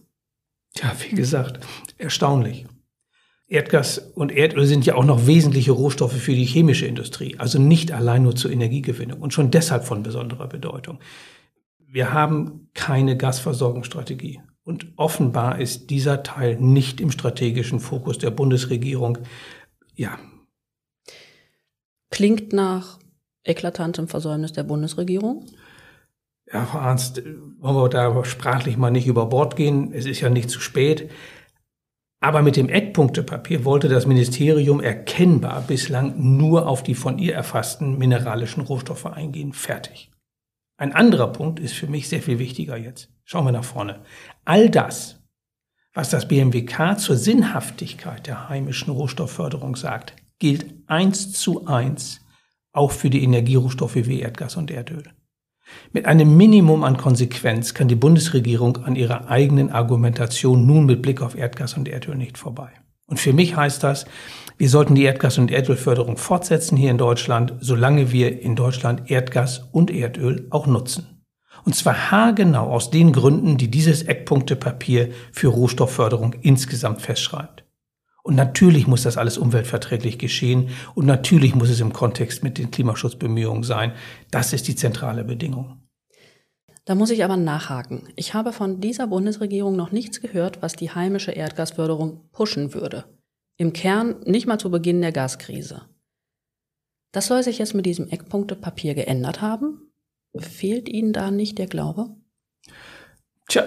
Ja, 0.75 0.91
wie 0.99 1.15
gesagt, 1.15 1.65
erstaunlich. 1.97 2.65
Erdgas 3.47 3.97
und 3.97 4.31
Erdöl 4.31 4.65
sind 4.65 4.85
ja 4.85 4.95
auch 4.95 5.05
noch 5.05 5.25
wesentliche 5.25 5.71
Rohstoffe 5.71 6.13
für 6.13 6.35
die 6.35 6.45
chemische 6.45 6.85
Industrie, 6.85 7.35
also 7.39 7.59
nicht 7.59 7.91
allein 7.91 8.23
nur 8.23 8.35
zur 8.35 8.51
Energiegewinnung 8.51 9.19
und 9.19 9.33
schon 9.33 9.49
deshalb 9.49 9.85
von 9.85 10.03
besonderer 10.03 10.47
Bedeutung. 10.47 10.99
Wir 11.79 12.13
haben 12.13 12.69
keine 12.75 13.17
Gasversorgungsstrategie 13.17 14.41
und 14.63 14.93
offenbar 14.97 15.59
ist 15.59 15.89
dieser 15.89 16.23
Teil 16.23 16.57
nicht 16.59 17.01
im 17.01 17.11
strategischen 17.11 17.79
Fokus 17.79 18.17
der 18.17 18.31
Bundesregierung. 18.31 19.17
Ja. 19.95 20.19
Klingt 22.11 22.53
nach 22.53 22.99
eklatantem 23.43 24.07
Versäumnis 24.07 24.53
der 24.53 24.63
Bundesregierung? 24.63 25.45
Ja, 26.51 26.65
Frau 26.65 26.79
Ernst, 26.79 27.21
wollen 27.59 27.75
wir 27.75 27.89
da 27.89 28.25
sprachlich 28.25 28.77
mal 28.77 28.91
nicht 28.91 29.07
über 29.07 29.27
Bord 29.27 29.55
gehen? 29.55 29.93
Es 29.93 30.05
ist 30.05 30.21
ja 30.21 30.29
nicht 30.29 30.49
zu 30.49 30.59
spät. 30.59 31.11
Aber 32.21 32.41
mit 32.41 32.57
dem 32.57 32.67
Eckpunktepapier 32.67 33.63
wollte 33.63 33.87
das 33.87 34.05
Ministerium 34.05 34.81
erkennbar 34.81 35.63
bislang 35.65 36.37
nur 36.37 36.67
auf 36.67 36.83
die 36.83 36.95
von 36.95 37.17
ihr 37.17 37.33
erfassten 37.33 37.97
mineralischen 37.97 38.61
Rohstoffe 38.61 39.05
eingehen. 39.05 39.53
Fertig. 39.53 40.08
Ein 40.79 40.93
anderer 40.93 41.27
Punkt 41.27 41.59
ist 41.59 41.73
für 41.73 41.87
mich 41.87 42.07
sehr 42.07 42.21
viel 42.21 42.39
wichtiger 42.39 42.77
jetzt. 42.77 43.09
Schauen 43.25 43.43
wir 43.43 43.51
nach 43.51 43.65
vorne. 43.65 43.99
All 44.45 44.69
das, 44.69 45.21
was 45.93 46.09
das 46.09 46.29
BMWK 46.29 46.97
zur 46.97 47.17
Sinnhaftigkeit 47.17 48.27
der 48.27 48.47
heimischen 48.47 48.93
Rohstoffförderung 48.93 49.75
sagt, 49.75 50.15
gilt 50.39 50.73
eins 50.87 51.33
zu 51.33 51.67
eins 51.67 52.21
auch 52.71 52.91
für 52.91 53.09
die 53.09 53.21
Energierohstoffe 53.23 53.95
wie 53.95 54.21
Erdgas 54.21 54.55
und 54.55 54.71
Erdöl. 54.71 55.03
Mit 55.91 56.05
einem 56.05 56.37
Minimum 56.37 56.85
an 56.85 56.95
Konsequenz 56.95 57.73
kann 57.73 57.89
die 57.89 57.95
Bundesregierung 57.95 58.77
an 58.77 58.95
ihrer 58.95 59.29
eigenen 59.29 59.71
Argumentation 59.71 60.65
nun 60.65 60.85
mit 60.85 61.01
Blick 61.01 61.21
auf 61.21 61.35
Erdgas 61.35 61.73
und 61.73 61.89
Erdöl 61.89 62.15
nicht 62.15 62.37
vorbei. 62.37 62.71
Und 63.09 63.19
für 63.19 63.33
mich 63.33 63.55
heißt 63.55 63.83
das, 63.83 64.05
wir 64.57 64.69
sollten 64.69 64.95
die 64.95 65.05
Erdgas- 65.05 65.39
und 65.39 65.51
Erdölförderung 65.51 66.17
fortsetzen 66.17 66.77
hier 66.77 66.91
in 66.91 66.97
Deutschland, 66.97 67.53
solange 67.59 68.11
wir 68.11 68.41
in 68.41 68.55
Deutschland 68.55 69.09
Erdgas 69.09 69.69
und 69.71 69.89
Erdöl 69.89 70.47
auch 70.49 70.67
nutzen. 70.67 71.23
Und 71.65 71.75
zwar 71.75 72.11
haargenau 72.11 72.69
aus 72.69 72.91
den 72.91 73.11
Gründen, 73.11 73.57
die 73.57 73.71
dieses 73.71 74.03
Eckpunktepapier 74.03 75.09
für 75.31 75.47
Rohstoffförderung 75.47 76.33
insgesamt 76.41 77.01
festschreibt. 77.01 77.63
Und 78.21 78.35
natürlich 78.35 78.85
muss 78.85 79.03
das 79.03 79.17
alles 79.17 79.37
umweltverträglich 79.37 80.19
geschehen 80.19 80.69
und 80.93 81.05
natürlich 81.05 81.55
muss 81.55 81.69
es 81.69 81.79
im 81.79 81.93
Kontext 81.93 82.43
mit 82.43 82.57
den 82.57 82.69
Klimaschutzbemühungen 82.69 83.63
sein. 83.63 83.93
Das 84.29 84.53
ist 84.53 84.67
die 84.67 84.75
zentrale 84.75 85.23
Bedingung. 85.23 85.78
Da 86.89 86.95
muss 86.95 87.11
ich 87.11 87.23
aber 87.23 87.37
nachhaken. 87.37 88.09
Ich 88.15 88.33
habe 88.33 88.51
von 88.51 88.81
dieser 88.81 89.05
Bundesregierung 89.05 89.75
noch 89.75 89.91
nichts 89.91 90.21
gehört, 90.21 90.63
was 90.63 90.73
die 90.73 90.89
heimische 90.89 91.29
Erdgasförderung 91.29 92.27
pushen 92.31 92.73
würde. 92.73 93.03
Im 93.57 93.73
Kern 93.73 94.15
nicht 94.25 94.47
mal 94.47 94.57
zu 94.57 94.71
Beginn 94.71 94.99
der 94.99 95.11
Gaskrise. 95.11 95.83
Das 97.11 97.27
soll 97.27 97.43
sich 97.43 97.59
jetzt 97.59 97.75
mit 97.75 97.85
diesem 97.85 98.09
Eckpunktepapier 98.09 98.95
geändert 98.95 99.39
haben? 99.39 99.91
Fehlt 100.35 100.89
Ihnen 100.89 101.13
da 101.13 101.29
nicht 101.29 101.59
der 101.59 101.67
Glaube? 101.67 102.09
Tja, 103.47 103.65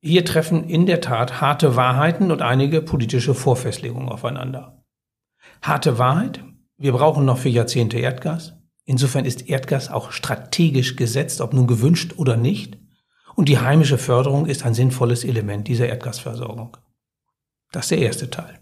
hier 0.00 0.24
treffen 0.24 0.68
in 0.68 0.86
der 0.86 1.00
Tat 1.00 1.40
harte 1.40 1.76
Wahrheiten 1.76 2.32
und 2.32 2.42
einige 2.42 2.82
politische 2.82 3.34
Vorfestlegungen 3.34 4.08
aufeinander. 4.08 4.82
Harte 5.62 6.00
Wahrheit, 6.00 6.42
wir 6.78 6.90
brauchen 6.90 7.26
noch 7.26 7.38
für 7.38 7.48
Jahrzehnte 7.48 8.00
Erdgas. 8.00 8.54
Insofern 8.86 9.24
ist 9.24 9.48
Erdgas 9.48 9.90
auch 9.90 10.12
strategisch 10.12 10.96
gesetzt, 10.96 11.40
ob 11.40 11.52
nun 11.52 11.66
gewünscht 11.66 12.14
oder 12.16 12.36
nicht. 12.36 12.78
Und 13.34 13.48
die 13.48 13.58
heimische 13.58 13.98
Förderung 13.98 14.46
ist 14.46 14.64
ein 14.64 14.74
sinnvolles 14.74 15.24
Element 15.24 15.68
dieser 15.68 15.88
Erdgasversorgung. 15.88 16.76
Das 17.72 17.86
ist 17.86 17.90
der 17.90 17.98
erste 17.98 18.30
Teil. 18.30 18.60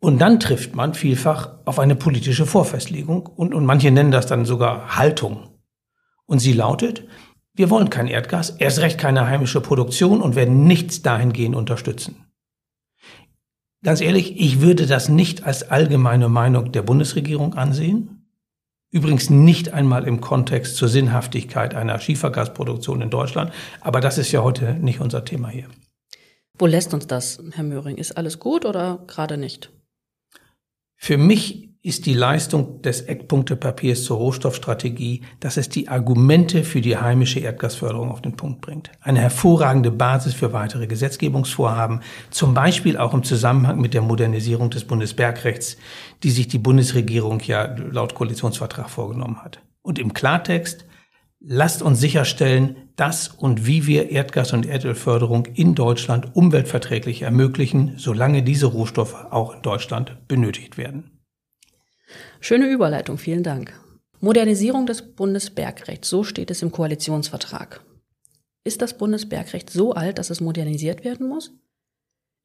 Und 0.00 0.18
dann 0.18 0.40
trifft 0.40 0.74
man 0.74 0.94
vielfach 0.94 1.50
auf 1.64 1.78
eine 1.78 1.96
politische 1.96 2.46
Vorfestlegung 2.46 3.26
und, 3.26 3.54
und 3.54 3.64
manche 3.64 3.90
nennen 3.90 4.10
das 4.10 4.26
dann 4.26 4.44
sogar 4.44 4.96
Haltung. 4.96 5.50
Und 6.26 6.40
sie 6.40 6.52
lautet, 6.52 7.06
wir 7.54 7.70
wollen 7.70 7.90
kein 7.90 8.08
Erdgas, 8.08 8.50
erst 8.50 8.80
recht 8.80 8.98
keine 8.98 9.28
heimische 9.28 9.60
Produktion 9.60 10.20
und 10.20 10.34
werden 10.34 10.66
nichts 10.66 11.02
dahingehend 11.02 11.54
unterstützen. 11.54 12.26
Ganz 13.82 14.00
ehrlich, 14.00 14.40
ich 14.40 14.60
würde 14.60 14.86
das 14.86 15.08
nicht 15.08 15.44
als 15.44 15.70
allgemeine 15.70 16.28
Meinung 16.28 16.72
der 16.72 16.82
Bundesregierung 16.82 17.54
ansehen. 17.54 18.13
Übrigens 18.94 19.28
nicht 19.28 19.74
einmal 19.74 20.06
im 20.06 20.20
Kontext 20.20 20.76
zur 20.76 20.86
Sinnhaftigkeit 20.86 21.74
einer 21.74 21.98
Schiefergasproduktion 21.98 23.02
in 23.02 23.10
Deutschland. 23.10 23.52
Aber 23.80 24.00
das 24.00 24.18
ist 24.18 24.30
ja 24.30 24.44
heute 24.44 24.74
nicht 24.74 25.00
unser 25.00 25.24
Thema 25.24 25.48
hier. 25.48 25.66
Wo 26.60 26.66
lässt 26.66 26.94
uns 26.94 27.08
das, 27.08 27.42
Herr 27.50 27.64
Möhring? 27.64 27.96
Ist 27.96 28.16
alles 28.16 28.38
gut 28.38 28.64
oder 28.64 29.02
gerade 29.08 29.36
nicht? 29.36 29.72
Für 30.94 31.18
mich 31.18 31.73
ist 31.84 32.06
die 32.06 32.14
Leistung 32.14 32.80
des 32.80 33.02
Eckpunktepapiers 33.02 34.04
zur 34.04 34.16
Rohstoffstrategie, 34.16 35.20
dass 35.40 35.58
es 35.58 35.68
die 35.68 35.88
Argumente 35.88 36.64
für 36.64 36.80
die 36.80 36.96
heimische 36.96 37.40
Erdgasförderung 37.40 38.10
auf 38.10 38.22
den 38.22 38.36
Punkt 38.36 38.62
bringt. 38.62 38.90
Eine 39.02 39.20
hervorragende 39.20 39.90
Basis 39.90 40.32
für 40.32 40.54
weitere 40.54 40.86
Gesetzgebungsvorhaben, 40.86 42.00
zum 42.30 42.54
Beispiel 42.54 42.96
auch 42.96 43.12
im 43.12 43.22
Zusammenhang 43.22 43.82
mit 43.82 43.92
der 43.92 44.00
Modernisierung 44.00 44.70
des 44.70 44.84
Bundesbergrechts, 44.84 45.76
die 46.22 46.30
sich 46.30 46.48
die 46.48 46.58
Bundesregierung 46.58 47.40
ja 47.40 47.76
laut 47.76 48.14
Koalitionsvertrag 48.14 48.88
vorgenommen 48.88 49.44
hat. 49.44 49.60
Und 49.82 49.98
im 49.98 50.14
Klartext, 50.14 50.86
lasst 51.38 51.82
uns 51.82 52.00
sicherstellen, 52.00 52.76
dass 52.96 53.28
und 53.28 53.66
wie 53.66 53.86
wir 53.86 54.10
Erdgas- 54.10 54.54
und 54.54 54.64
Erdölförderung 54.64 55.44
in 55.52 55.74
Deutschland 55.74 56.34
umweltverträglich 56.34 57.20
ermöglichen, 57.20 57.92
solange 57.98 58.42
diese 58.42 58.66
Rohstoffe 58.66 59.26
auch 59.30 59.54
in 59.54 59.60
Deutschland 59.60 60.16
benötigt 60.28 60.78
werden. 60.78 61.13
Schöne 62.40 62.68
Überleitung, 62.68 63.18
vielen 63.18 63.42
Dank. 63.42 63.72
Modernisierung 64.20 64.86
des 64.86 65.02
Bundesbergrechts, 65.14 66.08
so 66.08 66.24
steht 66.24 66.50
es 66.50 66.62
im 66.62 66.72
Koalitionsvertrag. 66.72 67.82
Ist 68.64 68.80
das 68.80 68.96
Bundesbergrecht 68.96 69.68
so 69.70 69.92
alt, 69.92 70.18
dass 70.18 70.30
es 70.30 70.40
modernisiert 70.40 71.04
werden 71.04 71.28
muss? 71.28 71.52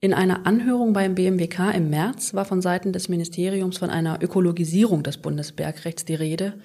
In 0.01 0.13
einer 0.13 0.45
Anhörung 0.45 0.93
beim 0.93 1.15
BMWK 1.15 1.71
im 1.75 1.89
März 1.89 2.33
war 2.33 2.45
von 2.45 2.61
Seiten 2.61 2.93
des 2.93 3.09
Ministeriums 3.09 3.77
von 3.77 3.89
einer 3.89 4.21
Ökologisierung 4.21 5.03
des 5.03 5.17
Bundesbergrechts 5.17 6.05
die 6.05 6.15
Rede 6.15 6.59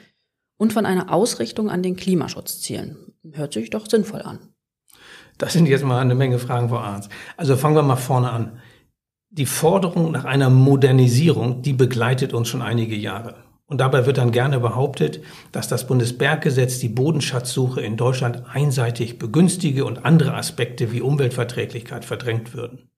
und 0.56 0.72
von 0.72 0.86
einer 0.86 1.12
Ausrichtung 1.12 1.70
an 1.70 1.82
den 1.82 1.96
Klimaschutzzielen. 1.96 2.96
Hört 3.32 3.52
sich 3.52 3.70
doch 3.70 3.88
sinnvoll 3.88 4.22
an. 4.22 4.38
Das 5.38 5.52
sind 5.52 5.66
jetzt 5.66 5.84
mal 5.84 6.00
eine 6.00 6.14
Menge 6.14 6.38
Fragen, 6.38 6.68
Frau 6.68 6.78
Arndt. 6.78 7.08
Also 7.36 7.56
fangen 7.56 7.74
wir 7.74 7.82
mal 7.82 7.96
vorne 7.96 8.30
an. 8.30 8.60
Die 9.36 9.46
Forderung 9.46 10.12
nach 10.12 10.24
einer 10.24 10.48
Modernisierung, 10.48 11.60
die 11.60 11.72
begleitet 11.72 12.32
uns 12.32 12.46
schon 12.46 12.62
einige 12.62 12.94
Jahre. 12.94 13.34
Und 13.66 13.80
dabei 13.80 14.06
wird 14.06 14.18
dann 14.18 14.30
gerne 14.30 14.60
behauptet, 14.60 15.22
dass 15.50 15.66
das 15.66 15.88
Bundesberggesetz 15.88 16.78
die 16.78 16.88
Bodenschatzsuche 16.88 17.80
in 17.80 17.96
Deutschland 17.96 18.44
einseitig 18.46 19.18
begünstige 19.18 19.86
und 19.86 20.04
andere 20.04 20.34
Aspekte 20.34 20.92
wie 20.92 21.00
Umweltverträglichkeit 21.00 22.04
verdrängt 22.04 22.54
würden. 22.54 22.90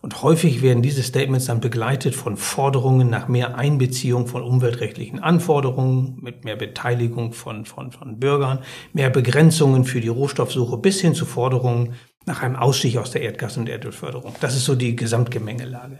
Und 0.00 0.22
häufig 0.22 0.62
werden 0.62 0.82
diese 0.82 1.02
Statements 1.02 1.44
dann 1.44 1.60
begleitet 1.60 2.14
von 2.14 2.38
Forderungen 2.38 3.10
nach 3.10 3.28
mehr 3.28 3.58
Einbeziehung 3.58 4.26
von 4.26 4.42
umweltrechtlichen 4.42 5.18
Anforderungen, 5.18 6.16
mit 6.22 6.46
mehr 6.46 6.56
Beteiligung 6.56 7.34
von, 7.34 7.66
von, 7.66 7.92
von 7.92 8.18
Bürgern, 8.18 8.60
mehr 8.94 9.10
Begrenzungen 9.10 9.84
für 9.84 10.00
die 10.00 10.08
Rohstoffsuche 10.08 10.78
bis 10.78 11.02
hin 11.02 11.14
zu 11.14 11.26
Forderungen 11.26 11.96
nach 12.26 12.42
einem 12.42 12.56
Ausstieg 12.56 12.96
aus 12.96 13.10
der 13.10 13.22
Erdgas- 13.22 13.56
und 13.56 13.68
Erdölförderung. 13.68 14.34
Das 14.40 14.54
ist 14.54 14.64
so 14.64 14.74
die 14.74 14.96
Gesamtgemengelage. 14.96 15.98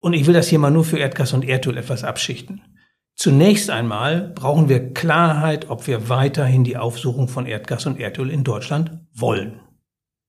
Und 0.00 0.14
ich 0.14 0.26
will 0.26 0.34
das 0.34 0.48
hier 0.48 0.58
mal 0.58 0.70
nur 0.70 0.84
für 0.84 0.98
Erdgas 0.98 1.32
und 1.32 1.44
Erdöl 1.44 1.76
etwas 1.76 2.04
abschichten. 2.04 2.62
Zunächst 3.16 3.68
einmal 3.68 4.32
brauchen 4.34 4.68
wir 4.68 4.94
Klarheit, 4.94 5.68
ob 5.68 5.86
wir 5.86 6.08
weiterhin 6.08 6.64
die 6.64 6.78
Aufsuchung 6.78 7.28
von 7.28 7.44
Erdgas 7.44 7.84
und 7.84 8.00
Erdöl 8.00 8.30
in 8.30 8.44
Deutschland 8.44 8.92
wollen. 9.12 9.60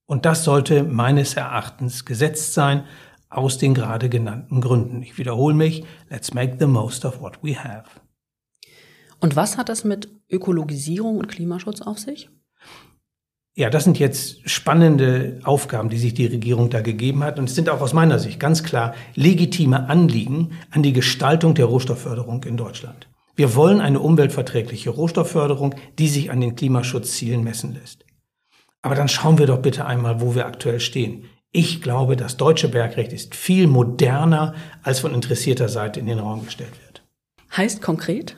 Und 0.06 0.26
das 0.26 0.44
sollte 0.44 0.84
meines 0.84 1.36
Erachtens 1.36 2.04
gesetzt 2.04 2.54
sein 2.54 2.84
aus 3.30 3.58
den 3.58 3.74
gerade 3.74 4.10
genannten 4.10 4.60
Gründen. 4.60 5.02
Ich 5.04 5.18
wiederhole 5.18 5.56
mich, 5.56 5.86
let's 6.10 6.34
make 6.34 6.58
the 6.60 6.66
most 6.66 7.06
of 7.06 7.22
what 7.22 7.42
we 7.42 7.58
have. 7.58 7.86
Und 9.22 9.38
was 9.38 9.58
hat 9.58 9.70
das 9.70 9.86
mit 9.86 10.10
Ökologisierung 10.30 11.18
und 11.18 11.30
Klimaschutz 11.30 11.82
auf 11.82 11.98
sich? 11.98 12.30
Ja, 13.54 13.70
das 13.70 13.84
sind 13.84 14.00
jetzt 14.00 14.50
spannende 14.50 15.40
Aufgaben, 15.44 15.90
die 15.90 15.98
sich 15.98 16.14
die 16.14 16.26
Regierung 16.26 16.70
da 16.70 16.80
gegeben 16.80 17.24
hat. 17.24 17.38
Und 17.38 17.50
es 17.50 17.56
sind 17.56 17.70
auch 17.70 17.82
aus 17.82 17.92
meiner 17.92 18.18
Sicht 18.18 18.40
ganz 18.40 18.64
klar 18.64 18.96
legitime 19.16 19.90
Anliegen 19.90 20.52
an 20.72 20.84
die 20.84 20.94
Gestaltung 20.94 21.54
der 21.54 21.66
Rohstoffförderung 21.66 22.44
in 22.46 22.56
Deutschland. 22.56 23.10
Wir 23.36 23.56
wollen 23.56 23.82
eine 23.82 24.00
umweltverträgliche 24.00 24.90
Rohstoffförderung, 24.90 25.76
die 26.00 26.08
sich 26.08 26.32
an 26.32 26.40
den 26.40 26.56
Klimaschutzzielen 26.56 27.44
messen 27.44 27.74
lässt. 27.74 28.06
Aber 28.82 28.96
dann 28.96 29.10
schauen 29.10 29.38
wir 29.38 29.48
doch 29.48 29.62
bitte 29.62 29.86
einmal, 29.86 30.22
wo 30.22 30.34
wir 30.34 30.46
aktuell 30.46 30.80
stehen. 30.80 31.26
Ich 31.52 31.82
glaube, 31.82 32.16
das 32.16 32.38
deutsche 32.38 32.70
Bergrecht 32.70 33.12
ist 33.12 33.36
viel 33.36 33.68
moderner, 33.68 34.56
als 34.84 35.02
von 35.02 35.14
interessierter 35.14 35.68
Seite 35.68 36.00
in 36.00 36.06
den 36.06 36.20
Raum 36.20 36.46
gestellt 36.46 36.74
wird. 36.86 37.04
Heißt 37.56 37.82
konkret? 37.82 38.38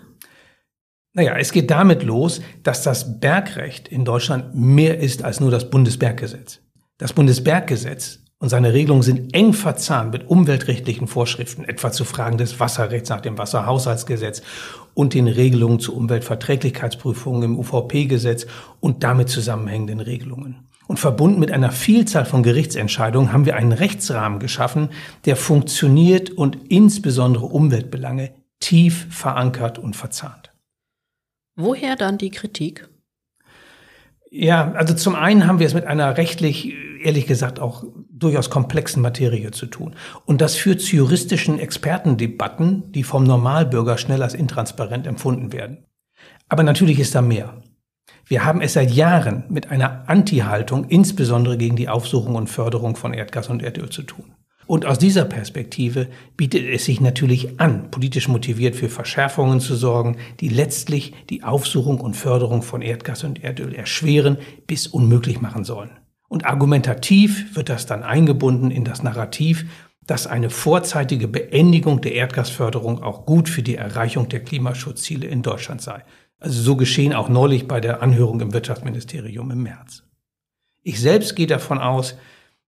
Naja, 1.15 1.35
es 1.37 1.51
geht 1.51 1.69
damit 1.69 2.01
los, 2.01 2.41
dass 2.63 2.81
das 2.81 3.19
Bergrecht 3.19 3.87
in 3.87 4.03
Deutschland 4.03 4.55
mehr 4.55 4.99
ist 4.99 5.23
als 5.23 5.39
nur 5.39 5.51
das 5.51 5.69
Bundesberggesetz. 5.69 6.59
Das 6.97 7.13
Bundesberggesetz 7.13 8.19
und 8.39 8.49
seine 8.49 8.73
Regelungen 8.73 9.03
sind 9.03 9.33
eng 9.35 9.53
verzahnt 9.53 10.11
mit 10.11 10.27
umweltrechtlichen 10.27 11.07
Vorschriften, 11.07 11.65
etwa 11.65 11.91
zu 11.91 12.03
Fragen 12.03 12.39
des 12.39 12.59
Wasserrechts 12.59 13.09
nach 13.09 13.21
dem 13.21 13.37
Wasserhaushaltsgesetz 13.37 14.41
und 14.95 15.13
den 15.13 15.27
Regelungen 15.27 15.79
zu 15.79 15.95
Umweltverträglichkeitsprüfungen 15.95 17.43
im 17.43 17.59
UVP-Gesetz 17.59 18.47
und 18.79 19.03
damit 19.03 19.29
zusammenhängenden 19.29 19.99
Regelungen. 19.99 20.67
Und 20.87 20.99
verbunden 20.99 21.39
mit 21.39 21.51
einer 21.51 21.71
Vielzahl 21.71 22.25
von 22.25 22.43
Gerichtsentscheidungen 22.43 23.31
haben 23.31 23.45
wir 23.45 23.55
einen 23.55 23.71
Rechtsrahmen 23.71 24.39
geschaffen, 24.39 24.89
der 25.25 25.35
funktioniert 25.35 26.31
und 26.31 26.57
insbesondere 26.69 27.45
Umweltbelange 27.45 28.31
tief 28.59 29.07
verankert 29.09 29.77
und 29.79 29.95
verzahnt. 29.95 30.52
Woher 31.55 31.95
dann 31.95 32.17
die 32.17 32.31
Kritik? 32.31 32.89
Ja, 34.35 34.71
also 34.71 34.95
zum 34.95 35.13
einen 35.13 35.45
haben 35.45 35.59
wir 35.59 35.67
es 35.67 35.75
mit 35.75 35.85
einer 35.85 36.17
rechtlich, 36.17 36.73
ehrlich 37.03 37.27
gesagt, 37.27 37.59
auch 37.59 37.83
durchaus 38.09 38.49
komplexen 38.49 39.03
Materie 39.03 39.51
zu 39.51 39.67
tun. 39.67 39.95
Und 40.25 40.41
das 40.41 40.55
führt 40.55 40.81
zu 40.81 40.95
juristischen 40.95 41.59
Expertendebatten, 41.59 42.91
die 42.91 43.03
vom 43.03 43.25
Normalbürger 43.25 43.99
schnell 43.99 44.23
als 44.23 44.33
intransparent 44.33 45.05
empfunden 45.05 45.53
werden. 45.53 45.85
Aber 46.49 46.63
natürlich 46.63 46.99
ist 46.99 47.13
da 47.13 47.21
mehr. 47.21 47.61
Wir 48.25 48.43
haben 48.43 48.61
es 48.61 48.73
seit 48.73 48.89
Jahren 48.89 49.43
mit 49.49 49.69
einer 49.69 50.09
Anti-Haltung, 50.09 50.85
insbesondere 50.85 51.57
gegen 51.57 51.75
die 51.75 51.89
Aufsuchung 51.89 52.35
und 52.35 52.49
Förderung 52.49 52.95
von 52.95 53.13
Erdgas 53.13 53.49
und 53.49 53.61
Erdöl 53.61 53.89
zu 53.89 54.01
tun. 54.01 54.33
Und 54.65 54.85
aus 54.85 54.97
dieser 54.97 55.25
Perspektive 55.25 56.07
bietet 56.37 56.63
es 56.65 56.85
sich 56.85 57.01
natürlich 57.01 57.59
an, 57.59 57.91
politisch 57.91 58.27
motiviert 58.27 58.75
für 58.75 58.89
Verschärfungen 58.89 59.59
zu 59.59 59.75
sorgen, 59.75 60.17
die 60.39 60.49
letztlich 60.49 61.13
die 61.29 61.43
Aufsuchung 61.43 61.99
und 61.99 62.15
Förderung 62.15 62.61
von 62.61 62.81
Erdgas 62.81 63.23
und 63.23 63.43
Erdöl 63.43 63.73
erschweren 63.73 64.37
bis 64.67 64.87
unmöglich 64.87 65.41
machen 65.41 65.63
sollen. 65.63 65.91
Und 66.29 66.45
argumentativ 66.45 67.55
wird 67.55 67.69
das 67.69 67.85
dann 67.85 68.03
eingebunden 68.03 68.71
in 68.71 68.85
das 68.85 69.03
Narrativ, 69.03 69.65
dass 70.07 70.27
eine 70.27 70.49
vorzeitige 70.49 71.27
Beendigung 71.27 72.01
der 72.01 72.13
Erdgasförderung 72.13 73.01
auch 73.01 73.25
gut 73.25 73.49
für 73.49 73.63
die 73.63 73.75
Erreichung 73.75 74.29
der 74.29 74.43
Klimaschutzziele 74.43 75.27
in 75.27 75.43
Deutschland 75.43 75.81
sei. 75.81 76.03
Also 76.39 76.61
so 76.61 76.75
geschehen 76.75 77.13
auch 77.13 77.29
neulich 77.29 77.67
bei 77.67 77.79
der 77.79 78.01
Anhörung 78.01 78.41
im 78.41 78.53
Wirtschaftsministerium 78.53 79.49
im 79.51 79.63
März. 79.63 80.03
Ich 80.81 80.99
selbst 80.99 81.35
gehe 81.35 81.47
davon 81.47 81.79
aus, 81.79 82.17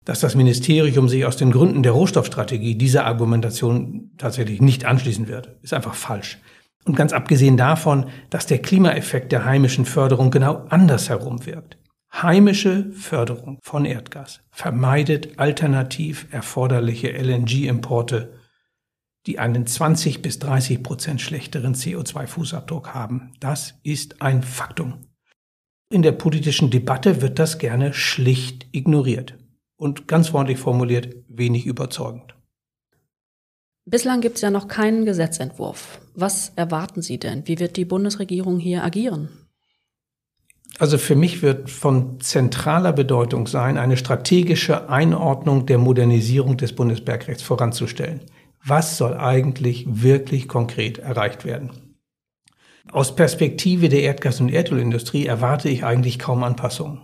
dass 0.05 0.21
das 0.21 0.35
Ministerium 0.35 1.09
sich 1.09 1.25
aus 1.25 1.37
den 1.37 1.51
Gründen 1.51 1.83
der 1.83 1.93
Rohstoffstrategie 1.93 2.75
dieser 2.77 3.07
Argumentation 3.07 4.11
tatsächlich 4.19 4.61
nicht 4.61 4.85
anschließen 4.85 5.29
wird. 5.29 5.57
Ist 5.63 5.73
einfach 5.73 5.95
falsch. 5.95 6.39
Und 6.85 6.97
ganz 6.97 7.13
abgesehen 7.15 7.57
davon, 7.57 8.07
dass 8.29 8.47
der 8.47 8.59
Klimaeffekt 8.59 9.33
der 9.33 9.47
heimischen 9.47 9.87
Förderung 9.87 10.31
genau 10.31 10.67
andersherum 10.69 11.47
wirkt. 11.47 11.79
Heimische 12.13 12.91
Förderung 12.93 13.59
von 13.63 13.87
Erdgas 13.87 14.41
vermeidet 14.51 15.39
alternativ 15.39 16.29
erforderliche 16.31 17.11
LNG-Importe, 17.11 18.35
die 19.27 19.39
einen 19.39 19.67
20 19.67 20.21
bis 20.21 20.39
30 20.39 20.83
Prozent 20.83 21.23
schlechteren 21.23 21.75
CO2-Fußabdruck 21.75 22.89
haben. 22.89 23.33
Das 23.41 23.81
ist 23.83 24.21
ein 24.21 24.43
Faktum. 24.43 25.07
In 25.91 26.03
der 26.03 26.13
politischen 26.13 26.71
Debatte 26.71 27.23
wird 27.23 27.39
das 27.39 27.59
gerne 27.59 27.95
schlicht 27.95 28.67
ignoriert 28.73 29.39
und 29.77 30.09
ganz 30.09 30.29
freundlich 30.29 30.59
formuliert 30.59 31.17
wenig 31.29 31.67
überzeugend. 31.67 32.35
Bislang 33.87 34.23
gibt 34.23 34.37
es 34.37 34.43
ja 34.43 34.51
noch 34.51 34.69
keinen 34.69 35.05
Gesetzentwurf. 35.05 36.01
Was 36.15 36.53
erwarten 36.57 37.03
Sie 37.03 37.19
denn? 37.19 37.47
Wie 37.47 37.59
wird 37.59 37.77
die 37.77 37.85
Bundesregierung 37.85 38.59
hier 38.59 38.83
agieren? 38.83 39.29
Also 40.79 40.99
für 40.99 41.15
mich 41.15 41.43
wird 41.43 41.71
von 41.71 42.19
zentraler 42.21 42.93
Bedeutung 42.93 43.47
sein, 43.47 43.79
eine 43.79 43.97
strategische 43.97 44.89
Einordnung 44.89 45.67
der 45.67 45.79
Modernisierung 45.79 46.57
des 46.57 46.75
Bundesbergrechts 46.75 47.43
voranzustellen. 47.43 48.23
Was 48.65 48.97
soll 48.97 49.15
eigentlich 49.15 49.85
wirklich 49.87 50.49
konkret 50.49 50.99
erreicht 50.99 51.45
werden? 51.45 51.71
Aus 52.91 53.15
Perspektive 53.15 53.89
der 53.89 54.03
Erdgas- 54.03 54.41
und 54.41 54.49
Erdölindustrie 54.51 55.27
erwarte 55.27 55.69
ich 55.69 55.85
eigentlich 55.85 56.19
kaum 56.19 56.43
Anpassungen. 56.43 57.03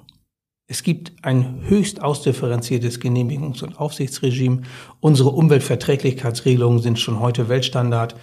Es 0.70 0.84
gibt 0.84 1.12
ein 1.22 1.62
höchst 1.66 2.00
ausdifferenziertes 2.00 3.00
Genehmigungs- 3.00 3.64
und 3.64 3.80
Aufsichtsregime. 3.80 4.62
Unsere 5.00 5.30
Umweltverträglichkeitsregelungen 5.30 6.78
sind 6.78 7.00
schon 7.00 7.18
heute 7.18 7.48
Weltstandard. 7.48 8.14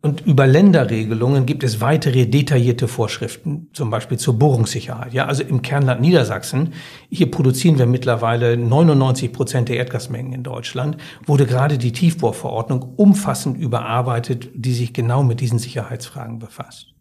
Und 0.00 0.22
über 0.22 0.46
Länderregelungen 0.46 1.44
gibt 1.44 1.62
es 1.62 1.82
weitere 1.82 2.24
detaillierte 2.24 2.88
Vorschriften, 2.88 3.68
zum 3.74 3.90
Beispiel 3.90 4.16
zur 4.16 4.38
Bohrungssicherheit. 4.38 5.12
Ja, 5.12 5.26
also 5.26 5.42
im 5.42 5.60
Kernland 5.60 6.00
Niedersachsen, 6.00 6.72
hier 7.10 7.30
produzieren 7.30 7.78
wir 7.78 7.84
mittlerweile 7.84 8.56
99 8.56 9.30
Prozent 9.30 9.68
der 9.68 9.76
Erdgasmengen 9.76 10.32
in 10.32 10.42
Deutschland, 10.42 10.96
wurde 11.26 11.44
gerade 11.44 11.76
die 11.76 11.92
Tiefbohrverordnung 11.92 12.94
umfassend 12.96 13.58
überarbeitet, 13.58 14.48
die 14.54 14.72
sich 14.72 14.94
genau 14.94 15.22
mit 15.22 15.40
diesen 15.40 15.58
Sicherheitsfragen 15.58 16.38
befasst. 16.38 16.94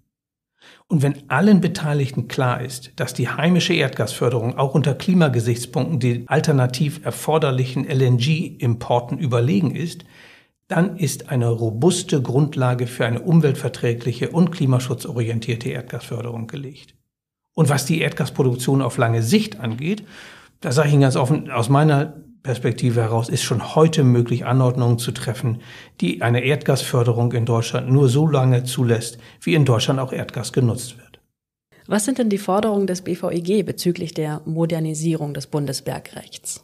Und 0.92 1.04
wenn 1.04 1.30
allen 1.30 1.62
Beteiligten 1.62 2.28
klar 2.28 2.62
ist, 2.62 2.92
dass 2.96 3.14
die 3.14 3.30
heimische 3.30 3.76
Erdgasförderung 3.76 4.58
auch 4.58 4.74
unter 4.74 4.96
Klimagesichtspunkten 4.96 6.00
den 6.00 6.28
alternativ 6.28 7.06
erforderlichen 7.06 7.86
LNG-Importen 7.88 9.20
überlegen 9.20 9.76
ist, 9.76 10.04
dann 10.68 10.98
ist 10.98 11.30
eine 11.30 11.48
robuste 11.48 12.24
Grundlage 12.24 12.88
für 12.88 13.06
eine 13.06 13.22
umweltverträgliche 13.22 14.32
und 14.32 14.52
klimaschutzorientierte 14.52 15.70
Erdgasförderung 15.70 16.48
gelegt. 16.48 16.96
Und 17.54 17.70
was 17.70 17.86
die 17.86 18.02
Erdgasproduktion 18.02 18.82
auf 18.82 18.98
lange 18.98 19.22
Sicht 19.22 19.60
angeht, 19.60 20.04
da 20.60 20.72
sage 20.72 20.88
ich 20.88 20.94
Ihnen 20.96 21.04
ganz 21.04 21.16
offen, 21.16 21.52
aus 21.52 21.70
meiner 21.70 22.16
Perspektive 22.44 23.02
heraus 23.02 23.30
ist 23.30 23.44
schon 23.44 23.76
heute 23.76 24.04
möglich, 24.04 24.46
Anordnungen 24.46 24.98
zu 24.98 25.12
treffen, 25.12 25.62
die 26.00 26.22
eine 26.22 26.44
Erdgasförderung 26.44 27.32
in 27.34 27.46
Deutschland 27.46 27.90
nur 27.90 28.08
so 28.08 28.28
lange 28.28 28.64
zulässt, 28.64 29.18
wie 29.42 29.56
in 29.56 29.66
Deutschland 29.66 30.00
auch 30.00 30.14
Erdgas 30.14 30.54
genutzt 30.54 30.98
wird. 30.98 31.20
Was 31.88 32.06
sind 32.06 32.18
denn 32.18 32.30
die 32.30 32.38
Forderungen 32.38 32.88
des 32.88 33.02
BVEG 33.02 33.66
bezüglich 33.66 34.14
der 34.14 34.42
Modernisierung 34.46 35.34
des 35.34 35.48
Bundesbergrechts? 35.48 36.64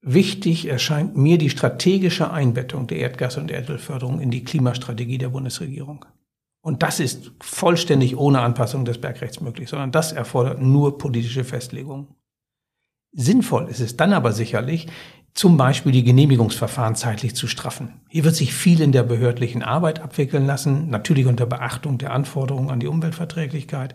Wichtig 0.00 0.66
erscheint 0.66 1.16
mir 1.16 1.38
die 1.38 1.50
strategische 1.50 2.30
Einbettung 2.30 2.86
der 2.86 2.98
Erdgas- 2.98 3.38
und 3.38 3.50
Erdölförderung 3.50 4.20
in 4.20 4.30
die 4.30 4.44
Klimastrategie 4.44 5.18
der 5.18 5.28
Bundesregierung. 5.28 6.04
Und 6.60 6.82
das 6.82 7.00
ist 7.00 7.32
vollständig 7.40 8.16
ohne 8.16 8.40
Anpassung 8.40 8.84
des 8.84 8.98
Bergrechts 8.98 9.40
möglich, 9.40 9.68
sondern 9.68 9.92
das 9.92 10.12
erfordert 10.12 10.60
nur 10.60 10.96
politische 10.96 11.44
Festlegungen. 11.44 12.08
Sinnvoll 13.12 13.68
ist 13.68 13.80
es 13.80 13.96
dann 13.96 14.12
aber 14.12 14.32
sicherlich, 14.32 14.88
zum 15.34 15.56
Beispiel 15.56 15.92
die 15.92 16.04
Genehmigungsverfahren 16.04 16.94
zeitlich 16.94 17.34
zu 17.34 17.46
straffen. 17.46 18.00
Hier 18.08 18.24
wird 18.24 18.36
sich 18.36 18.52
viel 18.52 18.80
in 18.80 18.92
der 18.92 19.02
behördlichen 19.02 19.62
Arbeit 19.62 20.00
abwickeln 20.00 20.46
lassen, 20.46 20.90
natürlich 20.90 21.26
unter 21.26 21.46
Beachtung 21.46 21.98
der 21.98 22.12
Anforderungen 22.12 22.70
an 22.70 22.80
die 22.80 22.86
Umweltverträglichkeit. 22.86 23.94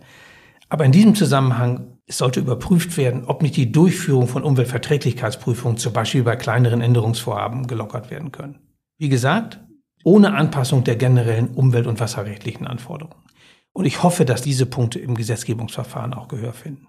Aber 0.69 0.85
in 0.85 0.91
diesem 0.91 1.15
Zusammenhang 1.15 1.97
sollte 2.09 2.39
überprüft 2.39 2.97
werden, 2.97 3.25
ob 3.25 3.41
nicht 3.41 3.55
die 3.55 3.71
Durchführung 3.71 4.27
von 4.27 4.43
Umweltverträglichkeitsprüfungen 4.43 5.77
zum 5.77 5.93
Beispiel 5.93 6.23
bei 6.23 6.35
kleineren 6.35 6.81
Änderungsvorhaben 6.81 7.67
gelockert 7.67 8.09
werden 8.09 8.31
können. 8.31 8.59
Wie 8.97 9.09
gesagt, 9.09 9.59
ohne 10.03 10.33
Anpassung 10.33 10.83
der 10.83 10.95
generellen 10.95 11.49
umwelt- 11.49 11.87
und 11.87 11.99
wasserrechtlichen 11.99 12.65
Anforderungen. 12.67 13.23
Und 13.73 13.85
ich 13.85 14.01
hoffe, 14.03 14.25
dass 14.25 14.41
diese 14.41 14.65
Punkte 14.65 14.99
im 14.99 15.15
Gesetzgebungsverfahren 15.15 16.13
auch 16.13 16.27
Gehör 16.27 16.53
finden. 16.53 16.87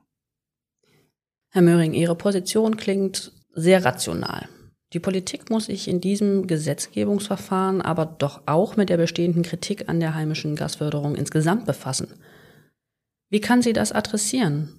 Herr 1.50 1.62
Möhring, 1.62 1.94
Ihre 1.94 2.14
Position 2.14 2.76
klingt 2.76 3.32
sehr 3.54 3.84
rational. 3.84 4.48
Die 4.92 5.00
Politik 5.00 5.50
muss 5.50 5.66
sich 5.66 5.88
in 5.88 6.00
diesem 6.00 6.46
Gesetzgebungsverfahren 6.46 7.82
aber 7.82 8.06
doch 8.06 8.42
auch 8.46 8.76
mit 8.76 8.88
der 8.88 8.96
bestehenden 8.96 9.42
Kritik 9.42 9.88
an 9.88 10.00
der 10.00 10.14
heimischen 10.14 10.56
Gasförderung 10.56 11.14
insgesamt 11.14 11.66
befassen. 11.66 12.08
Wie 13.30 13.40
kann 13.40 13.60
sie 13.60 13.74
das 13.74 13.92
adressieren? 13.92 14.70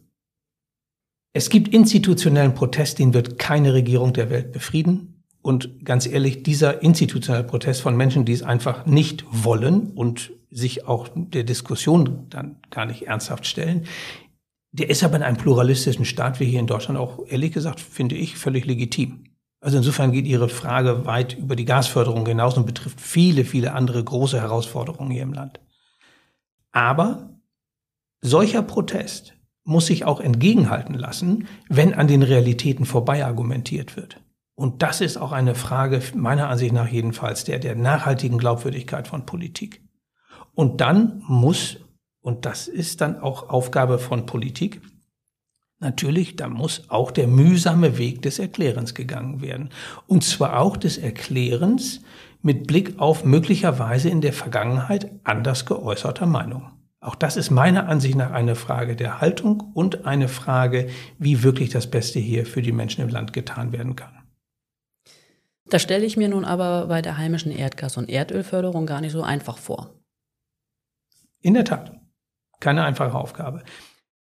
Es 1.34 1.50
gibt 1.52 1.74
institutionellen 1.74 2.56
Protest, 2.56 2.98
den 2.98 3.14
wird 3.14 3.38
keine 3.38 3.74
Regierung 3.74 4.14
der 4.14 4.32
Welt 4.32 4.52
befrieden. 4.52 5.24
Und 5.42 5.86
ganz 5.86 6.08
ehrlich, 6.08 6.42
dieser 6.42 6.82
institutionelle 6.82 7.44
Protest 7.44 7.82
von 7.82 7.96
Menschen, 7.96 8.26
die 8.26 8.34
es 8.34 8.42
einfach 8.42 8.88
nicht 8.88 9.26
wollen 9.30 9.92
und 9.92 10.32
sich 10.50 10.88
auch 10.88 11.08
der 11.14 11.44
Diskussion 11.44 12.26
dann 12.30 12.58
gar 12.72 12.88
nicht 12.88 13.04
ernsthaft 13.04 13.46
stellen, 13.46 13.86
der 14.72 14.90
ist 14.90 15.04
aber 15.04 15.16
in 15.18 15.24
einem 15.24 15.38
pluralistischen 15.38 16.06
Staat 16.06 16.40
wie 16.40 16.46
hier 16.46 16.60
in 16.60 16.68
Deutschland 16.68 17.00
auch, 17.00 17.26
ehrlich 17.28 17.52
gesagt, 17.52 17.80
finde 17.80 18.16
ich, 18.16 18.38
völlig 18.38 18.66
legitim. 18.66 19.24
Also 19.62 19.78
insofern 19.78 20.12
geht 20.12 20.26
Ihre 20.26 20.48
Frage 20.48 21.06
weit 21.06 21.38
über 21.38 21.56
die 21.56 21.66
Gasförderung 21.66 22.26
hinaus 22.26 22.58
und 22.58 22.66
betrifft 22.66 23.02
viele, 23.02 23.44
viele 23.44 23.74
andere 23.74 24.04
große 24.04 24.40
Herausforderungen 24.40 25.12
hier 25.12 25.24
im 25.24 25.34
Land. 25.34 25.60
Aber 26.72 27.40
solcher 28.22 28.62
Protest 28.62 29.34
muss 29.64 29.88
sich 29.88 30.06
auch 30.06 30.20
entgegenhalten 30.20 30.96
lassen, 30.96 31.48
wenn 31.68 31.94
an 31.94 32.08
den 32.08 32.24
Realitäten 32.24 32.86
vorbei 32.86 33.26
argumentiert 33.26 33.98
wird. 33.98 34.22
Und 34.56 34.82
das 34.82 35.02
ist 35.02 35.18
auch 35.18 35.32
eine 35.32 35.56
Frage, 35.56 36.02
meiner 36.16 36.50
Ansicht 36.50 36.74
nach 36.74 36.88
jedenfalls, 36.88 37.44
der, 37.44 37.60
der 37.60 37.76
nachhaltigen 37.76 38.38
Glaubwürdigkeit 38.38 39.08
von 39.08 39.26
Politik. 39.26 39.82
Und 40.54 40.82
dann 40.82 41.24
muss, 41.28 41.78
und 42.22 42.46
das 42.46 42.68
ist 42.68 43.02
dann 43.02 43.20
auch 43.20 43.50
Aufgabe 43.50 44.00
von 44.00 44.26
Politik, 44.26 44.82
natürlich, 45.80 46.36
da 46.36 46.48
muss 46.50 46.90
auch 46.90 47.12
der 47.12 47.28
mühsame 47.28 47.98
Weg 47.98 48.22
des 48.22 48.40
Erklärens 48.40 48.94
gegangen 48.94 49.42
werden. 49.42 49.70
Und 50.08 50.24
zwar 50.24 50.60
auch 50.60 50.78
des 50.78 50.98
Erklärens 50.98 52.02
mit 52.42 52.68
Blick 52.68 53.00
auf 53.00 53.26
möglicherweise 53.26 54.10
in 54.10 54.22
der 54.22 54.34
Vergangenheit 54.34 55.12
anders 55.24 55.66
geäußerter 55.66 56.26
Meinung. 56.26 56.72
Auch 57.02 57.16
das 57.16 57.38
ist 57.38 57.50
meiner 57.50 57.88
Ansicht 57.88 58.16
nach 58.16 58.32
eine 58.32 58.56
Frage 58.56 58.96
der 58.96 59.22
Haltung 59.22 59.72
und 59.74 60.06
eine 60.06 60.28
Frage, 60.28 60.90
wie 61.18 61.44
wirklich 61.44 61.70
das 61.70 61.90
Beste 61.90 62.20
hier 62.20 62.46
für 62.46 62.62
die 62.62 62.74
Menschen 62.74 63.02
im 63.02 63.10
Land 63.10 63.32
getan 63.32 63.72
werden 63.72 63.96
kann. 63.96 64.12
Das 65.70 65.82
stelle 65.82 66.06
ich 66.06 66.18
mir 66.18 66.28
nun 66.28 66.46
aber 66.46 66.88
bei 66.88 67.02
der 67.02 67.18
heimischen 67.18 67.52
Erdgas- 67.52 67.98
und 67.98 68.10
Erdölförderung 68.10 68.86
gar 68.86 69.02
nicht 69.02 69.12
so 69.12 69.22
einfach 69.22 69.58
vor. 69.58 69.94
In 71.42 71.54
der 71.54 71.64
Tat. 71.64 72.00
Keine 72.60 72.84
einfache 72.84 73.18
Aufgabe. 73.18 73.64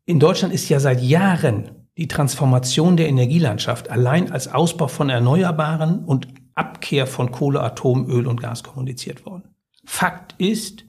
In 0.05 0.19
Deutschland 0.19 0.53
ist 0.53 0.69
ja 0.69 0.79
seit 0.79 1.01
Jahren 1.01 1.87
die 1.97 2.07
Transformation 2.07 2.97
der 2.97 3.09
Energielandschaft 3.09 3.89
allein 3.89 4.31
als 4.31 4.47
Ausbau 4.47 4.87
von 4.87 5.09
Erneuerbaren 5.09 6.03
und 6.05 6.27
Abkehr 6.55 7.07
von 7.07 7.31
Kohle, 7.31 7.61
Atom, 7.61 8.09
Öl 8.09 8.27
und 8.27 8.41
Gas 8.41 8.63
kommuniziert 8.63 9.25
worden. 9.25 9.55
Fakt 9.85 10.35
ist, 10.37 10.85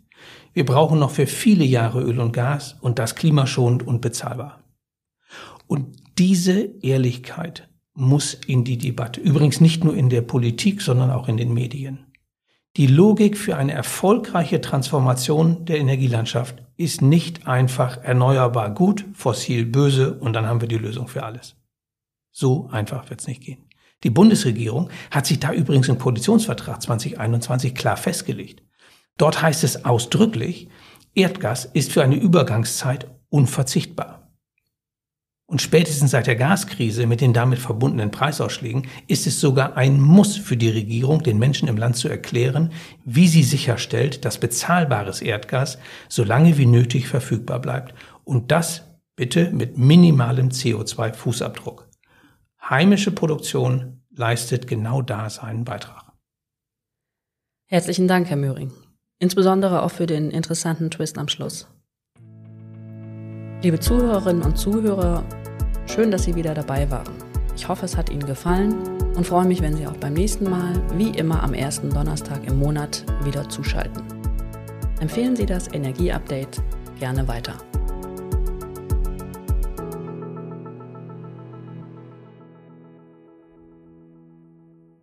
wir 0.52 0.64
brauchen 0.64 0.98
noch 0.98 1.10
für 1.10 1.26
viele 1.26 1.64
Jahre 1.64 2.02
Öl 2.02 2.20
und 2.20 2.32
Gas 2.32 2.76
und 2.80 2.98
das 2.98 3.14
klimaschonend 3.14 3.86
und 3.86 4.00
bezahlbar. 4.00 4.62
Und 5.66 6.18
diese 6.18 6.60
Ehrlichkeit 6.82 7.68
muss 7.94 8.34
in 8.34 8.64
die 8.64 8.78
Debatte. 8.78 9.20
Übrigens 9.20 9.60
nicht 9.60 9.84
nur 9.84 9.96
in 9.96 10.10
der 10.10 10.22
Politik, 10.22 10.82
sondern 10.82 11.10
auch 11.10 11.28
in 11.28 11.36
den 11.36 11.52
Medien. 11.52 12.11
Die 12.78 12.86
Logik 12.86 13.36
für 13.36 13.56
eine 13.56 13.72
erfolgreiche 13.72 14.62
Transformation 14.62 15.66
der 15.66 15.78
Energielandschaft 15.78 16.62
ist 16.78 17.02
nicht 17.02 17.46
einfach 17.46 17.98
erneuerbar 18.02 18.72
gut, 18.72 19.04
fossil 19.12 19.66
böse 19.66 20.14
und 20.14 20.32
dann 20.32 20.46
haben 20.46 20.62
wir 20.62 20.68
die 20.68 20.78
Lösung 20.78 21.06
für 21.06 21.22
alles. 21.22 21.54
So 22.30 22.70
einfach 22.70 23.10
wird 23.10 23.20
es 23.20 23.26
nicht 23.26 23.42
gehen. 23.42 23.68
Die 24.04 24.10
Bundesregierung 24.10 24.88
hat 25.10 25.26
sich 25.26 25.38
da 25.38 25.52
übrigens 25.52 25.88
im 25.88 25.98
Koalitionsvertrag 25.98 26.80
2021 26.80 27.74
klar 27.74 27.98
festgelegt. 27.98 28.62
Dort 29.18 29.42
heißt 29.42 29.64
es 29.64 29.84
ausdrücklich, 29.84 30.68
Erdgas 31.14 31.66
ist 31.66 31.92
für 31.92 32.02
eine 32.02 32.16
Übergangszeit 32.16 33.06
unverzichtbar. 33.28 34.21
Und 35.52 35.60
spätestens 35.60 36.12
seit 36.12 36.28
der 36.28 36.36
Gaskrise 36.36 37.06
mit 37.06 37.20
den 37.20 37.34
damit 37.34 37.58
verbundenen 37.58 38.10
Preisausschlägen 38.10 38.88
ist 39.06 39.26
es 39.26 39.38
sogar 39.38 39.76
ein 39.76 40.00
Muss 40.00 40.34
für 40.38 40.56
die 40.56 40.70
Regierung, 40.70 41.22
den 41.22 41.38
Menschen 41.38 41.68
im 41.68 41.76
Land 41.76 41.96
zu 41.96 42.08
erklären, 42.08 42.72
wie 43.04 43.28
sie 43.28 43.42
sicherstellt, 43.42 44.24
dass 44.24 44.38
bezahlbares 44.38 45.20
Erdgas 45.20 45.76
so 46.08 46.24
lange 46.24 46.56
wie 46.56 46.64
nötig 46.64 47.06
verfügbar 47.06 47.60
bleibt. 47.60 47.92
Und 48.24 48.50
das 48.50 48.84
bitte 49.14 49.50
mit 49.50 49.76
minimalem 49.76 50.48
CO2-Fußabdruck. 50.48 51.84
Heimische 52.70 53.10
Produktion 53.10 54.00
leistet 54.10 54.66
genau 54.66 55.02
da 55.02 55.28
seinen 55.28 55.64
Beitrag. 55.64 56.14
Herzlichen 57.66 58.08
Dank, 58.08 58.30
Herr 58.30 58.38
Möhring. 58.38 58.72
Insbesondere 59.18 59.82
auch 59.82 59.90
für 59.90 60.06
den 60.06 60.30
interessanten 60.30 60.90
Twist 60.90 61.18
am 61.18 61.28
Schluss. 61.28 61.68
Liebe 63.62 63.78
Zuhörerinnen 63.78 64.42
und 64.42 64.56
Zuhörer, 64.56 65.22
schön, 65.86 66.10
dass 66.10 66.24
Sie 66.24 66.34
wieder 66.34 66.54
dabei 66.54 66.90
waren. 66.90 67.12
Ich 67.56 67.68
hoffe, 67.68 67.84
es 67.84 67.96
hat 67.96 68.10
Ihnen 68.10 68.26
gefallen 68.26 68.74
und 69.14 69.26
freue 69.26 69.46
mich, 69.46 69.62
wenn 69.62 69.76
Sie 69.76 69.86
auch 69.86 69.96
beim 69.96 70.14
nächsten 70.14 70.48
Mal, 70.48 70.74
wie 70.96 71.10
immer 71.10 71.42
am 71.42 71.54
ersten 71.54 71.90
Donnerstag 71.90 72.46
im 72.46 72.58
Monat, 72.58 73.04
wieder 73.24 73.48
zuschalten. 73.48 74.02
Empfehlen 75.00 75.36
Sie 75.36 75.46
das 75.46 75.72
Energieupdate 75.72 76.62
gerne 76.98 77.26
weiter. 77.28 77.54